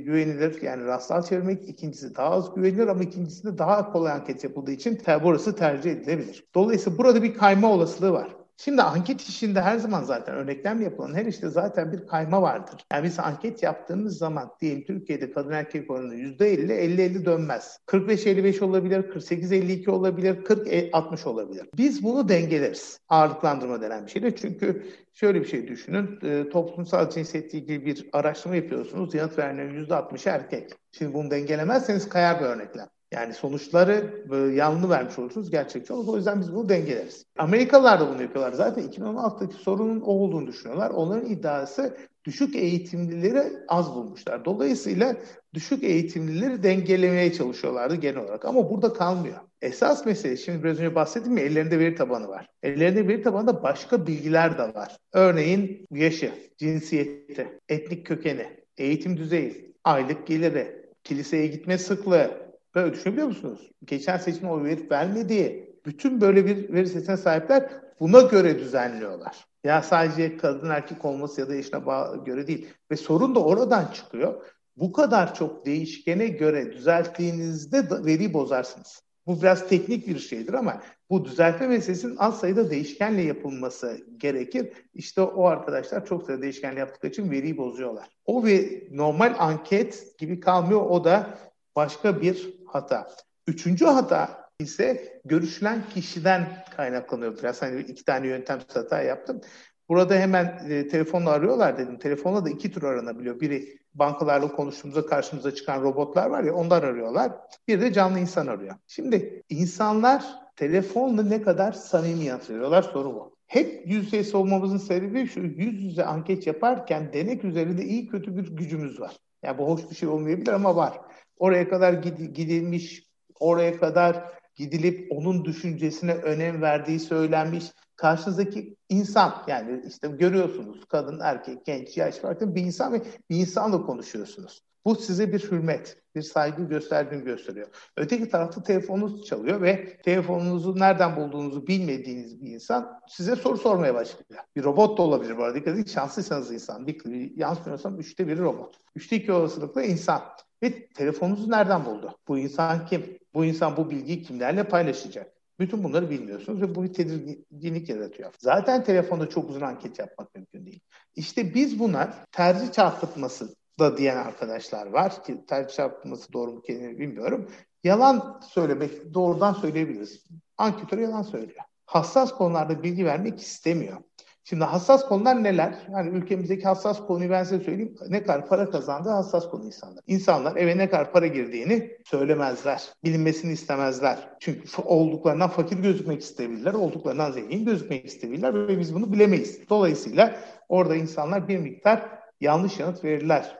güvenilir 0.06 0.62
yani 0.62 0.86
rastsal 0.86 1.24
çevirmek, 1.24 1.69
ikincisi 1.69 2.15
daha 2.15 2.30
az 2.30 2.56
güvenilir 2.56 2.88
ama 2.88 3.04
ikincisinde 3.04 3.58
daha 3.58 3.91
kolay 3.91 4.12
anket 4.12 4.43
yapıldığı 4.43 4.72
için 4.72 5.00
burası 5.24 5.56
tercih 5.56 5.91
edilebilir. 5.91 6.50
Dolayısıyla 6.56 6.98
burada 6.98 7.24
bir 7.24 7.34
kayma 7.34 7.72
olasılığı 7.72 8.13
var. 8.13 8.38
Şimdi 8.62 8.82
anket 8.82 9.22
işinde 9.22 9.62
her 9.62 9.78
zaman 9.78 10.04
zaten 10.04 10.36
örneklem 10.36 10.82
yapılan 10.82 11.13
her 11.13 11.26
işte 11.26 11.50
zaten 11.50 11.91
bir 11.91 12.08
kayma 12.08 12.41
vardır. 12.41 12.86
Yani 12.93 13.04
biz 13.04 13.19
anket 13.19 13.63
yaptığımız 13.63 14.17
zaman 14.17 14.52
diyelim 14.62 14.84
Türkiye'de 14.86 15.32
kadın 15.32 15.52
erkek 15.52 15.91
oranı 15.91 16.15
%50, 16.15 16.72
50-50 16.72 17.26
dönmez. 17.26 17.80
45-55 17.88 18.63
olabilir, 18.63 19.10
48-52 19.10 19.89
olabilir, 19.89 20.43
40-60 20.43 21.28
olabilir. 21.28 21.69
Biz 21.78 22.04
bunu 22.04 22.30
dengeleriz. 22.30 23.00
Ağırlıklandırma 23.10 23.82
denen 23.82 24.06
bir 24.06 24.12
şeyle. 24.12 24.36
Çünkü 24.36 24.88
şöyle 25.13 25.41
bir 25.41 25.48
şey 25.48 25.67
düşünün. 25.67 26.19
E, 26.24 26.50
toplumsal 26.50 27.10
cinsiyetle 27.10 27.60
ilgili 27.60 27.86
bir 27.86 28.10
araştırma 28.13 28.56
yapıyorsunuz. 28.56 29.13
Yanıt 29.13 29.38
verenlerin 29.38 29.86
%60'ı 29.86 30.32
erkek. 30.32 30.72
Şimdi 30.91 31.13
bunu 31.13 31.32
dengelemezseniz 31.32 32.10
kayar 32.10 32.39
bir 32.39 32.45
örneklem. 32.45 32.88
Yani 33.13 33.34
sonuçları 33.34 34.26
yanlı 34.56 34.89
vermiş 34.89 35.19
olursunuz 35.19 35.52
gerçekçi 35.52 35.93
olur. 35.93 36.13
O 36.13 36.17
yüzden 36.17 36.41
biz 36.41 36.54
bunu 36.54 36.69
dengeleriz. 36.69 37.26
Amerikalılar 37.38 38.00
da 38.00 38.10
bunu 38.10 38.22
yapıyorlar. 38.22 38.54
Zaten 38.54 38.84
2016'daki 38.84 39.56
sorunun 39.56 40.02
o 40.02 40.12
olduğunu 40.12 40.48
düşünüyorlar. 40.48 40.89
Onların 40.89 41.30
iddiası 41.30 41.98
düşük 42.26 42.56
eğitimlileri 42.56 43.43
az 43.67 43.95
bulmuşlar. 43.95 44.45
Dolayısıyla 44.45 45.15
düşük 45.54 45.84
eğitimlileri 45.84 46.63
dengelemeye 46.63 47.34
çalışıyorlardı 47.34 47.95
genel 47.95 48.24
olarak. 48.24 48.45
Ama 48.45 48.69
burada 48.69 48.93
kalmıyor. 48.93 49.38
Esas 49.62 50.06
mesele 50.06 50.38
şimdi 50.38 50.63
biraz 50.63 50.78
önce 50.80 50.95
bahsettim 50.95 51.38
ya 51.38 51.43
ellerinde 51.43 51.80
veri 51.80 51.95
tabanı 51.95 52.28
var. 52.28 52.48
Ellerinde 52.63 53.08
veri 53.08 53.22
tabanında 53.22 53.63
başka 53.63 54.08
bilgiler 54.08 54.58
de 54.58 54.63
var. 54.63 54.98
Örneğin 55.13 55.88
yaşı, 55.91 56.32
cinsiyeti, 56.58 57.60
etnik 57.69 58.06
kökeni, 58.06 58.48
eğitim 58.78 59.17
düzeyi, 59.17 59.74
aylık 59.84 60.28
geliri, 60.28 60.86
kiliseye 61.04 61.48
gitme 61.48 61.78
sıklığı, 61.78 62.49
Böyle 62.80 62.94
düşünebiliyor 62.94 63.28
musunuz? 63.28 63.72
Geçen 63.86 64.18
seçimde 64.18 64.52
oy 64.52 64.63
verip 64.63 64.92
vermediği 64.92 65.76
bütün 65.86 66.22
böyle 66.22 66.46
bir 66.46 66.74
veri 66.74 66.88
setine 66.88 67.18
sahipler 67.18 67.70
buna 68.00 68.22
göre 68.22 68.60
düzenliyorlar. 68.60 69.46
Ya 69.63 69.82
sadece 69.82 70.38
kadın 70.38 70.70
erkek 70.70 71.06
olması 71.06 71.42
ya 71.42 71.48
da 71.50 71.86
bağ- 71.86 72.15
göre 72.26 72.48
değil. 72.48 72.68
Ve 72.92 72.96
sorun 72.96 73.36
da 73.36 73.44
oradan 73.44 73.86
çıkıyor. 73.94 74.46
Bu 74.78 74.92
kadar 74.92 75.36
çok 75.36 75.65
değişkene 75.65 76.28
göre 76.28 76.74
düzelttiğinizde 76.74 78.06
veri 78.06 78.34
bozarsınız. 78.34 79.04
Bu 79.28 79.42
biraz 79.42 79.68
teknik 79.68 80.08
bir 80.08 80.20
şeydir 80.20 80.54
ama 80.54 80.82
bu 81.10 81.26
düzeltme 81.26 81.68
meselesinin 81.68 82.15
az 82.18 82.39
sayıda 82.39 82.70
değişkenle 82.70 83.22
yapılması 83.22 84.00
gerekir. 84.18 84.74
İşte 84.94 85.22
o 85.22 85.46
arkadaşlar 85.46 86.06
çok 86.06 86.24
sayıda 86.24 86.42
değişkenle 86.42 86.80
yaptıkları 86.80 87.12
için 87.12 87.32
veriyi 87.32 87.58
bozuyorlar. 87.58 88.08
O 88.26 88.46
ve 88.46 88.84
normal 88.92 89.36
anket 89.39 90.18
gibi 90.18 90.39
kalmıyor. 90.39 90.82
O 90.82 91.04
da 91.04 91.38
başka 91.76 92.22
bir 92.22 92.59
hata. 92.71 93.08
Üçüncü 93.47 93.86
hata 93.86 94.49
ise 94.60 95.19
görüşülen 95.25 95.84
kişiden 95.93 96.65
kaynaklanıyor. 96.75 97.38
Biraz 97.38 97.62
hani 97.62 97.82
iki 97.82 98.05
tane 98.05 98.27
yöntem 98.27 98.60
hata 98.73 99.01
yaptım. 99.01 99.41
Burada 99.89 100.15
hemen 100.15 100.60
e, 100.69 100.88
telefonla 100.88 101.29
arıyorlar 101.29 101.77
dedim. 101.77 101.99
Telefonla 101.99 102.45
da 102.45 102.49
iki 102.49 102.71
tür 102.71 102.84
aranabiliyor. 102.84 103.39
Biri 103.39 103.79
bankalarla 103.93 104.51
konuştuğumuzda 104.51 105.05
karşımıza 105.05 105.55
çıkan 105.55 105.82
robotlar 105.82 106.29
var 106.29 106.43
ya 106.43 106.53
onlar 106.53 106.84
arıyorlar. 106.84 107.32
Bir 107.67 107.82
de 107.82 107.93
canlı 107.93 108.19
insan 108.19 108.47
arıyor. 108.47 108.75
Şimdi 108.88 109.43
insanlar 109.49 110.25
telefonla 110.55 111.23
ne 111.23 111.41
kadar 111.41 111.71
samimi 111.71 112.25
yanıt 112.25 112.49
veriyorlar 112.49 112.82
soru 112.82 113.13
bu. 113.13 113.36
Hep 113.47 113.88
yüz 113.88 114.13
yüze 114.13 114.38
olmamızın 114.38 114.77
sebebi 114.77 115.27
şu 115.27 115.39
yüz 115.39 115.84
yüze 115.84 116.05
anket 116.05 116.47
yaparken 116.47 117.13
denek 117.13 117.43
üzerinde 117.43 117.86
iyi 117.86 118.08
kötü 118.08 118.38
bir 118.38 118.55
gücümüz 118.55 118.99
var. 118.99 119.17
Yani 119.43 119.58
bu 119.58 119.67
hoş 119.67 119.89
bir 119.89 119.95
şey 119.95 120.10
olmayabilir 120.10 120.52
ama 120.52 120.75
var. 120.75 121.02
Oraya 121.38 121.69
kadar 121.69 121.93
gidilmiş, 121.93 123.10
oraya 123.39 123.80
kadar 123.80 124.23
gidilip 124.56 125.12
onun 125.12 125.45
düşüncesine 125.45 126.13
önem 126.13 126.62
verdiği 126.62 126.99
söylenmiş. 126.99 127.65
Karşınızdaki 127.95 128.75
insan 128.89 129.43
yani 129.47 129.82
işte 129.88 130.08
görüyorsunuz 130.08 130.86
kadın, 130.86 131.19
erkek, 131.23 131.65
genç, 131.65 131.97
yaş 131.97 132.15
farklı 132.15 132.56
bir 132.56 132.62
insan 132.62 132.93
ve 132.93 133.02
bir 133.30 133.36
insanla 133.36 133.86
konuşuyorsunuz. 133.86 134.62
Bu 134.86 134.96
size 134.96 135.34
bir 135.34 135.39
hürmet, 135.52 135.98
bir 136.15 136.22
saygı 136.22 136.63
gösterdiğini 136.63 137.24
gösteriyor. 137.24 137.68
Öteki 137.98 138.30
tarafta 138.30 138.63
telefonunuz 138.63 139.26
çalıyor 139.26 139.62
ve 139.62 139.98
telefonunuzu 139.98 140.80
nereden 140.80 141.15
bulduğunuzu 141.15 141.68
bilmediğiniz 141.68 142.42
bir 142.42 142.52
insan 142.52 143.00
size 143.08 143.36
soru 143.36 143.58
sormaya 143.58 143.94
başlıyor. 143.94 144.42
Bir 144.56 144.63
robot 144.63 144.98
da 144.98 145.02
olabilir 145.02 145.38
bu 145.38 145.44
arada. 145.44 145.56
Dikkat 145.56 145.74
edin 145.74 145.86
şanslıysanız 145.86 146.52
insan. 146.52 146.88
Bilmiyorsam 146.88 148.00
üçte 148.00 148.28
biri 148.28 148.39
robot. 148.39 148.76
Üçte 148.96 149.15
iki 149.15 149.32
olasılıkla 149.32 149.84
insan. 149.84 150.22
Ve 150.63 150.88
telefonunuzu 150.88 151.52
nereden 151.52 151.86
buldu? 151.86 152.18
Bu 152.28 152.38
insan 152.38 152.86
kim? 152.86 153.20
Bu 153.34 153.46
insan 153.46 153.78
bu 153.78 153.89
bilgiyi 153.89 154.24
kimlerle 154.24 154.63
paylaşacak? 154.63 155.34
Bütün 155.60 155.84
bunları 155.84 156.10
bilmiyorsunuz 156.10 156.62
ve 156.62 156.76
bu 156.76 156.84
bir 156.84 156.94
tedirginlik 156.94 157.89
yaratıyor. 157.89 158.34
Zaten 158.39 158.84
telefonda 158.84 159.30
çok 159.30 159.50
uzun 159.50 159.62
anket 159.62 160.00
yapmak 160.00 160.36
mümkün 160.36 160.65
değil. 160.65 160.80
İşte 161.15 161.54
biz 161.54 161.80
buna 161.80 162.13
tercih 162.32 162.72
çarpıtması 162.72 163.56
da 163.80 163.98
diyen 163.98 164.18
arkadaşlar 164.18 164.88
var 164.88 165.24
ki 165.24 165.46
tercih 165.46 165.76
çarpıtması 165.76 166.34
doğru 166.34 166.52
mu 166.52 166.62
kelime 166.62 167.00
bilmiyorum. 167.00 167.50
Yalan 167.84 168.39
söylemek 168.50 169.13
doğrudan 169.13 169.54
söyleyebiliriz. 169.54 170.26
Anketör 170.58 170.98
yalan 170.98 171.22
söylüyor. 171.22 171.62
Hassas 171.86 172.32
konularda 172.32 172.84
bilgi 172.84 173.06
vermek 173.06 173.42
istemiyor. 173.42 173.98
Şimdi 174.44 174.63
hassas 174.63 175.08
konular 175.08 175.44
neler? 175.44 175.76
Yani 175.92 176.10
ülkemizdeki 176.10 176.63
hassas 176.63 177.06
konuyu 177.08 177.30
ben 177.30 177.44
size 177.44 177.63
söyleyeyim. 177.63 177.96
Ne 178.10 178.24
kadar 178.24 178.48
para 178.48 178.70
kazandığı 178.70 179.10
hassas 179.10 179.50
konu 179.50 179.65
insanlar. 179.65 180.04
İnsanlar 180.08 180.56
eve 180.56 180.78
ne 180.78 180.89
kadar 180.89 181.12
para 181.12 181.28
girdiğini 181.28 181.92
söylemezler. 182.06 182.84
Bilinmesini 183.04 183.52
istemezler. 183.52 184.30
Çünkü 184.39 184.82
olduklarından 184.82 185.50
fakir 185.50 185.78
gözükmek 185.78 186.22
isteyebilirler. 186.22 186.74
Olduklarından 186.74 187.32
zengin 187.32 187.65
gözükmek 187.65 188.06
isteyebilirler 188.06 188.68
ve 188.68 188.80
biz 188.80 188.96
bunu 188.96 189.13
bilemeyiz. 189.13 189.70
Dolayısıyla 189.70 190.36
orada 190.70 190.96
insanlar 190.96 191.48
bir 191.48 191.58
miktar 191.58 192.10
yanlış 192.42 192.80
yanıt 192.80 193.04
verirler. 193.04 193.60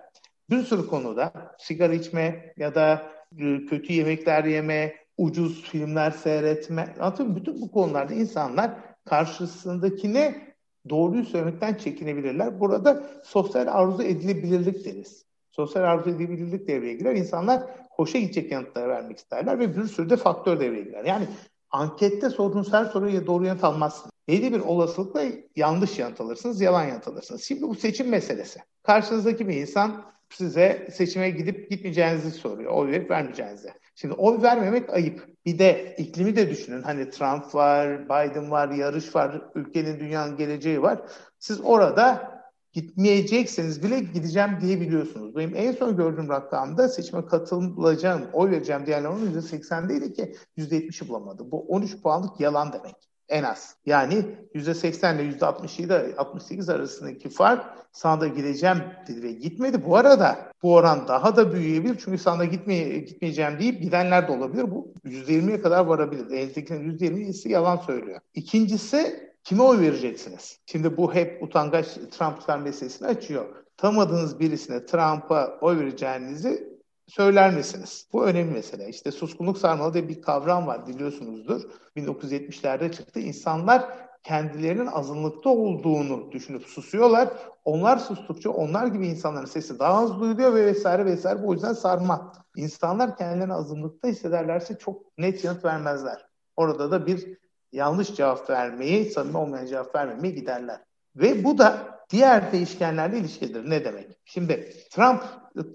Bir 0.50 0.64
sürü 0.64 0.88
konuda 0.88 1.34
sigara 1.58 1.94
içme 1.94 2.54
ya 2.58 2.76
da 2.76 3.12
e, 3.38 3.66
kötü 3.66 3.94
yemekler 3.94 4.44
yeme, 4.44 4.96
ucuz 5.18 5.62
filmler 5.62 6.12
seyretme. 6.12 6.96
Anlatayım 7.00 7.36
Bütün 7.36 7.62
bu 7.62 7.72
konularda 7.72 8.14
insanlar 8.14 8.72
karşısındakine 9.06 10.50
doğruyu 10.90 11.26
söylemekten 11.26 11.74
çekinebilirler. 11.74 12.60
Burada 12.60 13.04
sosyal 13.24 13.68
arzu 13.68 14.04
edilebilirlik 14.04 14.86
deriz. 14.86 15.26
Sosyal 15.52 15.84
arzu 15.84 16.10
edilebilirlik 16.10 16.68
devreye 16.68 16.94
girer. 16.94 17.16
İnsanlar 17.16 17.64
hoşa 17.90 18.20
gidecek 18.20 18.52
yanıtları 18.52 18.90
vermek 18.90 19.18
isterler 19.18 19.60
ve 19.60 19.78
bir 19.78 19.84
sürü 19.84 20.10
de 20.10 20.18
faktör 20.18 20.60
devreye 20.60 20.84
girer. 20.84 21.06
Yani 21.06 21.28
ankette 21.72 22.30
sorduğunuz 22.30 22.74
her 22.74 22.86
soruya 22.86 23.28
doğru 23.28 23.46
yanıt 23.46 23.64
almazsınız. 23.64 24.12
Belli 24.28 24.54
bir 24.54 24.60
olasılıkla 24.60 25.24
yanlış 25.56 26.00
yanıt 26.00 26.22
alırsınız, 26.22 26.62
yalan 26.62 26.86
yanıt 26.86 27.08
alırsınız. 27.08 27.44
Şimdi 27.44 27.62
bu 27.62 27.76
seçim 27.76 28.10
meselesi. 28.10 28.60
Karşınızdaki 28.84 29.48
bir 29.48 29.56
insan 29.56 30.06
size 30.34 30.88
seçime 30.92 31.30
gidip 31.30 31.70
gitmeyeceğinizi 31.70 32.32
soruyor. 32.32 32.72
Oy 32.72 32.92
verip 32.92 33.12
vermeyeceğinizi. 33.12 33.70
Şimdi 33.96 34.14
oy 34.14 34.42
vermemek 34.42 34.90
ayıp. 34.90 35.28
Bir 35.46 35.60
de 35.60 35.96
iklimi 35.98 36.36
de 36.36 36.50
düşünün. 36.50 36.82
Hani 36.82 37.10
Trump 37.10 37.56
var, 37.56 38.06
Biden 38.06 38.52
var, 38.52 38.70
yarış 38.70 39.16
var, 39.16 39.42
ülkenin 39.56 40.00
dünyanın 40.00 40.38
geleceği 40.38 40.82
var. 40.82 41.02
Siz 41.40 41.62
orada 41.64 42.32
gitmeyecekseniz 42.74 43.84
bile 43.84 44.00
gideceğim 44.00 44.58
diyebiliyorsunuz. 44.62 45.36
Benim 45.36 45.56
en 45.56 45.72
son 45.72 45.98
gördüğüm 45.98 46.30
rakamda 46.30 46.90
seçime 46.90 47.26
katılacağım, 47.26 48.30
oy 48.34 48.52
vereceğim 48.52 48.86
diyenlerin 48.86 49.42
%80'deydi 49.42 50.14
ki 50.14 50.36
%70'i 50.58 51.10
bulamadı. 51.10 51.52
Bu 51.52 51.60
13 51.68 52.02
puanlık 52.02 52.40
yalan 52.40 52.74
demek 52.74 53.09
en 53.30 53.44
az. 53.44 53.76
Yani 53.86 54.26
%80 54.56 55.16
ile 55.16 55.38
%67 55.38 56.16
68 56.16 56.70
arasındaki 56.70 57.30
fark 57.30 57.66
sahada 57.92 58.28
gideceğim 58.28 58.78
dedi 59.08 59.24
ve 59.24 59.32
gitmedi. 59.32 59.86
Bu 59.86 59.98
arada 59.98 60.52
bu 60.64 60.74
oran 60.76 61.08
daha 61.08 61.36
da 61.36 61.54
büyüyebilir. 61.54 62.02
Çünkü 62.06 62.18
sahada 62.18 62.46
gitmeye, 62.46 63.00
gitmeyeceğim 63.00 63.60
deyip 63.60 63.82
gidenler 63.82 64.28
de 64.28 64.32
olabilir. 64.32 64.72
Bu 64.72 64.94
%20'ye 65.06 65.62
kadar 65.62 65.86
varabilir. 65.86 66.32
Eldekilerin 66.32 66.98
%20'si 66.98 67.50
yalan 67.50 67.78
söylüyor. 67.78 68.20
İkincisi 68.34 69.30
kime 69.44 69.64
oy 69.64 69.80
vereceksiniz? 69.80 70.60
Şimdi 70.66 70.98
bu 70.98 71.14
hep 71.14 71.44
utangaç 71.44 71.88
Trump 72.12 72.64
meselesini 72.64 73.08
açıyor. 73.08 73.46
Tanımadığınız 73.78 74.40
birisine 74.40 74.86
Trump'a 74.86 75.58
oy 75.62 75.78
vereceğinizi 75.80 76.79
söyler 77.10 77.54
misiniz? 77.54 78.08
Bu 78.14 78.26
önemli 78.26 78.52
mesele. 78.52 78.90
İşte 78.90 79.12
suskunluk 79.12 79.58
sarmalı 79.58 79.94
diye 79.94 80.10
bir 80.10 80.22
kavram 80.22 80.68
var 80.68 80.88
biliyorsunuzdur. 80.88 81.62
1970'lerde 81.98 82.92
çıktı. 82.92 83.20
İnsanlar 83.20 83.84
kendilerinin 84.24 84.88
azınlıkta 84.88 85.50
olduğunu 85.50 86.32
düşünüp 86.32 86.66
susuyorlar. 86.66 87.30
Onlar 87.66 87.98
sustukça 87.98 88.50
onlar 88.50 88.88
gibi 88.88 89.08
insanların 89.08 89.46
sesi 89.46 89.80
daha 89.80 90.04
az 90.04 90.20
duyuluyor 90.20 90.56
ve 90.56 90.66
vesaire 90.66 91.06
vesaire. 91.06 91.48
Bu 91.48 91.54
yüzden 91.54 91.74
sarma. 91.74 92.34
İnsanlar 92.56 93.18
kendilerini 93.18 93.54
azınlıkta 93.54 94.08
hissederlerse 94.08 94.78
çok 94.78 95.18
net 95.18 95.44
yanıt 95.44 95.66
vermezler. 95.66 96.26
Orada 96.58 96.92
da 96.92 97.08
bir 97.08 97.38
yanlış 97.72 98.16
cevap 98.16 98.50
vermeyi, 98.50 99.12
samimi 99.12 99.38
olmayan 99.38 99.66
cevap 99.66 99.96
vermemeyi 99.96 100.36
giderler. 100.36 100.82
Ve 101.16 101.44
bu 101.44 101.58
da 101.58 101.99
diğer 102.10 102.52
değişkenlerle 102.52 103.18
ilişkidir. 103.18 103.70
Ne 103.70 103.86
demek? 103.86 104.20
Şimdi 104.26 104.74
Trump 104.92 105.24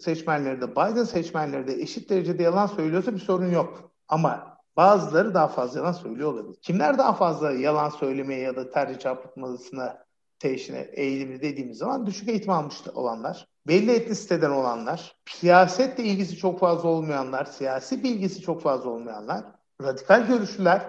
seçmenleri 0.00 0.60
de 0.60 0.70
Biden 0.70 1.04
seçmenleri 1.04 1.66
de 1.68 1.82
eşit 1.82 2.10
derecede 2.10 2.42
yalan 2.42 2.66
söylüyorsa 2.66 3.14
bir 3.14 3.20
sorun 3.20 3.50
yok. 3.50 3.90
Ama 4.08 4.58
bazıları 4.76 5.34
daha 5.34 5.48
fazla 5.48 5.78
yalan 5.78 5.92
söylüyor 5.92 6.32
olabilir. 6.32 6.58
Kimler 6.62 6.98
daha 6.98 7.12
fazla 7.12 7.52
yalan 7.52 7.88
söylemeye 7.88 8.40
ya 8.40 8.56
da 8.56 8.70
tercih 8.70 8.98
çarpıtmasına 8.98 10.04
teşhine 10.38 10.78
eğilimli 10.78 11.42
dediğimiz 11.42 11.78
zaman 11.78 12.06
düşük 12.06 12.28
eğitim 12.28 12.50
almış 12.50 12.74
olanlar, 12.94 13.46
belli 13.66 13.92
etnisiteden 13.92 14.50
olanlar, 14.50 15.16
siyasetle 15.30 16.04
ilgisi 16.04 16.36
çok 16.36 16.60
fazla 16.60 16.88
olmayanlar, 16.88 17.44
siyasi 17.44 18.02
bilgisi 18.02 18.40
çok 18.40 18.62
fazla 18.62 18.90
olmayanlar, 18.90 19.44
radikal 19.82 20.26
görüşlüler, 20.26 20.82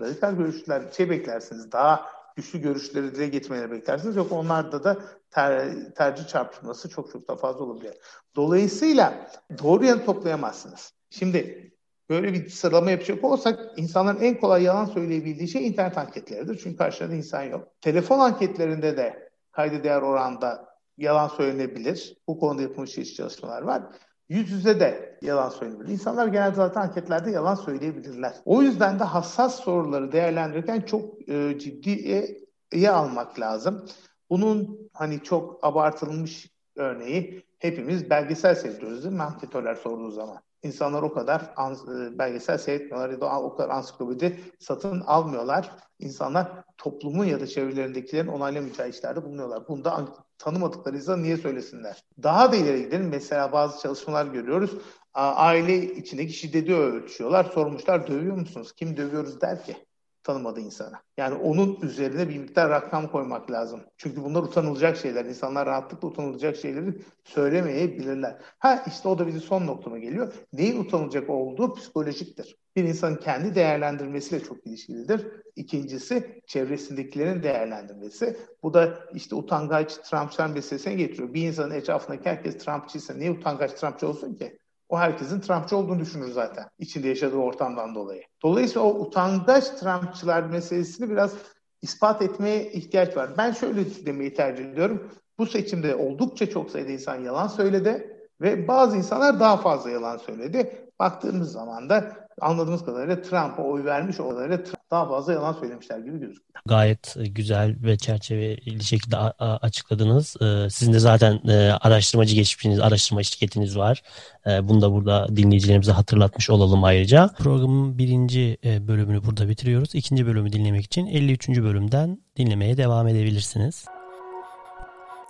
radikal 0.00 0.36
görüşler 0.36 0.82
şey 0.96 1.10
beklersiniz 1.10 1.72
daha 1.72 2.06
güçlü 2.36 2.58
görüşleri 2.60 3.14
dile 3.14 3.28
getirmeleri 3.28 3.70
beklersiniz. 3.70 4.16
Yok 4.16 4.32
onlarda 4.32 4.84
da 4.84 4.98
ter, 5.30 5.74
tercih 5.94 6.26
çarpışması 6.26 6.88
çok 6.88 7.12
çok 7.12 7.28
daha 7.28 7.36
fazla 7.36 7.64
olabilir. 7.64 7.94
Dolayısıyla 8.36 9.30
doğru 9.62 9.84
yanı 9.84 10.04
toplayamazsınız. 10.04 10.92
Şimdi 11.10 11.70
böyle 12.10 12.32
bir 12.32 12.48
sıralama 12.48 12.90
yapacak 12.90 13.24
olsak 13.24 13.78
insanların 13.78 14.20
en 14.20 14.40
kolay 14.40 14.62
yalan 14.62 14.84
söyleyebildiği 14.84 15.48
şey 15.48 15.66
internet 15.66 15.98
anketleridir. 15.98 16.60
Çünkü 16.62 16.76
karşılarında 16.76 17.16
insan 17.16 17.42
yok. 17.42 17.68
Telefon 17.80 18.18
anketlerinde 18.18 18.96
de 18.96 19.30
kayda 19.52 19.84
değer 19.84 20.02
oranda 20.02 20.70
yalan 20.98 21.28
söylenebilir. 21.28 22.16
Bu 22.28 22.38
konuda 22.38 22.62
yapılmış 22.62 22.90
çeşitli 22.90 23.16
çalışmalar 23.16 23.62
var. 23.62 23.82
Yüz 24.30 24.50
yüze 24.50 24.80
de 24.80 25.18
yalan 25.22 25.48
söyleyebilir. 25.48 25.88
İnsanlar 25.88 26.26
genelde 26.26 26.54
zaten 26.54 26.80
anketlerde 26.80 27.30
yalan 27.30 27.54
söyleyebilirler. 27.54 28.34
O 28.44 28.62
yüzden 28.62 28.98
de 28.98 29.04
hassas 29.04 29.60
soruları 29.60 30.12
değerlendirirken 30.12 30.80
çok 30.80 31.28
e, 31.28 31.58
ciddiye 31.58 32.90
almak 32.90 33.40
lazım. 33.40 33.86
Bunun 34.30 34.90
hani 34.92 35.22
çok 35.22 35.64
abartılmış 35.64 36.50
örneği 36.76 37.46
hepimiz 37.58 38.10
belgesel 38.10 38.54
seyrediyoruz 38.54 39.04
değil 39.04 39.14
mi 39.14 39.22
anketörler 39.22 39.74
sorduğu 39.74 40.10
zaman. 40.10 40.38
İnsanlar 40.62 41.02
o 41.02 41.12
kadar 41.12 41.40
e, 41.40 42.18
belgesel 42.18 42.58
seyretmiyorlar 42.58 43.10
ya 43.10 43.20
da 43.20 43.40
o 43.40 43.56
kadar 43.56 43.68
ansiklopedi 43.68 44.40
satın 44.58 45.00
almıyorlar. 45.00 45.70
İnsanlar 45.98 46.64
toplumun 46.80 47.24
ya 47.24 47.40
da 47.40 47.46
çevrelerindekilerin 47.46 48.28
onaylamayacağı 48.28 48.88
işlerde 48.88 49.24
bulunuyorlar. 49.24 49.68
Bunda 49.68 50.08
tanımadıkları 50.38 50.96
insan 50.96 51.22
niye 51.22 51.36
söylesinler? 51.36 52.04
Daha 52.22 52.52
da 52.52 52.56
ileri 52.56 52.82
gidelim. 52.82 53.08
Mesela 53.08 53.52
bazı 53.52 53.82
çalışmalar 53.82 54.26
görüyoruz. 54.26 54.70
Aile 55.14 55.82
içindeki 55.82 56.32
şiddeti 56.32 56.74
ölçüyorlar. 56.74 57.44
Sormuşlar 57.44 58.06
dövüyor 58.06 58.36
musunuz? 58.36 58.72
Kim 58.72 58.96
dövüyoruz 58.96 59.40
der 59.40 59.64
ki 59.64 59.76
tanımadığı 60.24 60.60
insana. 60.60 61.02
Yani 61.16 61.34
onun 61.34 61.78
üzerine 61.82 62.28
bir 62.28 62.38
miktar 62.38 62.70
rakam 62.70 63.08
koymak 63.08 63.50
lazım. 63.50 63.80
Çünkü 63.96 64.24
bunlar 64.24 64.42
utanılacak 64.42 64.96
şeyler. 64.96 65.24
İnsanlar 65.24 65.66
rahatlıkla 65.66 66.08
utanılacak 66.08 66.56
şeyleri 66.56 67.02
söylemeyebilirler. 67.24 68.36
Ha 68.58 68.84
işte 68.86 69.08
o 69.08 69.18
da 69.18 69.26
bizi 69.26 69.40
son 69.40 69.66
noktama 69.66 69.98
geliyor. 69.98 70.32
Neyin 70.52 70.84
utanılacak 70.84 71.30
olduğu 71.30 71.74
psikolojiktir. 71.74 72.56
Bir 72.76 72.84
insanın 72.84 73.16
kendi 73.16 73.54
değerlendirmesiyle 73.54 74.44
çok 74.44 74.66
ilişkilidir. 74.66 75.26
İkincisi 75.56 76.42
çevresindekilerin 76.46 77.42
değerlendirmesi. 77.42 78.36
Bu 78.62 78.74
da 78.74 78.98
işte 79.14 79.34
utangaç 79.34 79.96
Trumpçı 79.96 80.48
meselesine 80.48 80.94
getiriyor. 80.94 81.34
Bir 81.34 81.42
insanın 81.42 81.74
etrafındaki 81.74 82.28
herkes 82.28 82.58
Trumpçıysa 82.58 83.14
niye 83.14 83.30
utangaç 83.30 83.72
Trumpçı 83.72 84.08
olsun 84.08 84.34
ki? 84.34 84.59
O 84.90 84.98
herkesin 84.98 85.40
Trumpçı 85.40 85.76
olduğunu 85.76 86.00
düşünür 86.00 86.30
zaten. 86.30 86.64
içinde 86.78 87.08
yaşadığı 87.08 87.36
ortamdan 87.36 87.94
dolayı. 87.94 88.22
Dolayısıyla 88.42 88.82
o 88.82 89.00
utangaç 89.00 89.70
Trumpçılar 89.70 90.42
meselesini 90.42 91.10
biraz 91.10 91.34
ispat 91.82 92.22
etmeye 92.22 92.72
ihtiyaç 92.72 93.16
var. 93.16 93.30
Ben 93.38 93.52
şöyle 93.52 94.06
demeyi 94.06 94.34
tercih 94.34 94.64
ediyorum. 94.64 95.10
Bu 95.38 95.46
seçimde 95.46 95.94
oldukça 95.94 96.50
çok 96.50 96.70
sayıda 96.70 96.92
insan 96.92 97.24
yalan 97.24 97.48
söyledi 97.48 98.16
ve 98.40 98.68
bazı 98.68 98.96
insanlar 98.96 99.40
daha 99.40 99.56
fazla 99.56 99.90
yalan 99.90 100.16
söyledi. 100.16 100.89
Baktığımız 101.00 101.52
zaman 101.52 101.90
da 101.90 102.12
anladığımız 102.40 102.84
kadarıyla 102.84 103.22
Trump'a 103.22 103.62
oy 103.62 103.84
vermiş 103.84 104.20
olanlara 104.20 104.60
daha 104.90 105.08
fazla 105.08 105.32
yalan 105.32 105.52
söylemişler 105.52 105.98
gibi 105.98 106.18
gözüküyor. 106.18 106.62
Gayet 106.66 107.16
e, 107.16 107.26
güzel 107.26 107.76
ve 107.82 107.98
çerçeveli 107.98 108.84
şekilde 108.84 109.16
açıkladınız. 109.16 110.36
E, 110.42 110.70
sizin 110.70 110.92
de 110.92 110.98
zaten 110.98 111.40
e, 111.48 111.72
araştırmacı 111.80 112.34
geçmişiniz, 112.34 112.80
araştırma 112.80 113.22
şirketiniz 113.22 113.78
var. 113.78 114.02
Bunu 114.46 114.80
da 114.80 114.92
burada 114.92 115.36
dinleyicilerimize 115.36 115.92
hatırlatmış 115.92 116.50
olalım 116.50 116.84
ayrıca. 116.84 117.30
Programın 117.38 117.98
birinci 117.98 118.58
bölümünü 118.64 119.24
burada 119.24 119.48
bitiriyoruz. 119.48 119.94
İkinci 119.94 120.26
bölümü 120.26 120.52
dinlemek 120.52 120.84
için 120.84 121.06
53. 121.06 121.48
bölümden 121.48 122.18
dinlemeye 122.36 122.76
devam 122.76 123.08
edebilirsiniz. 123.08 123.84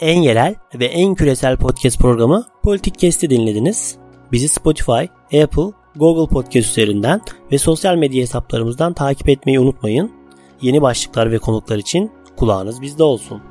En 0.01 0.23
yerel 0.23 0.55
ve 0.75 0.85
en 0.85 1.15
küresel 1.15 1.57
podcast 1.57 1.99
programı 1.99 2.45
Politik 2.63 2.99
Kesti 2.99 3.31
dinlediniz. 3.31 4.00
Bizi 4.33 4.49
Spotify, 4.49 5.09
Apple, 5.43 5.73
Google 5.97 6.35
Podcast 6.35 6.71
üzerinden 6.71 7.21
ve 7.53 7.59
sosyal 7.59 7.97
medya 7.97 8.23
hesaplarımızdan 8.23 8.93
takip 8.93 9.29
etmeyi 9.29 9.61
unutmayın. 9.61 10.13
Yeni 10.63 10.83
başlıklar 10.83 11.33
ve 11.33 11.39
konuklar 11.39 11.79
için 11.79 12.13
kulağınız 12.37 12.83
bizde 12.83 13.03
olsun. 13.03 13.43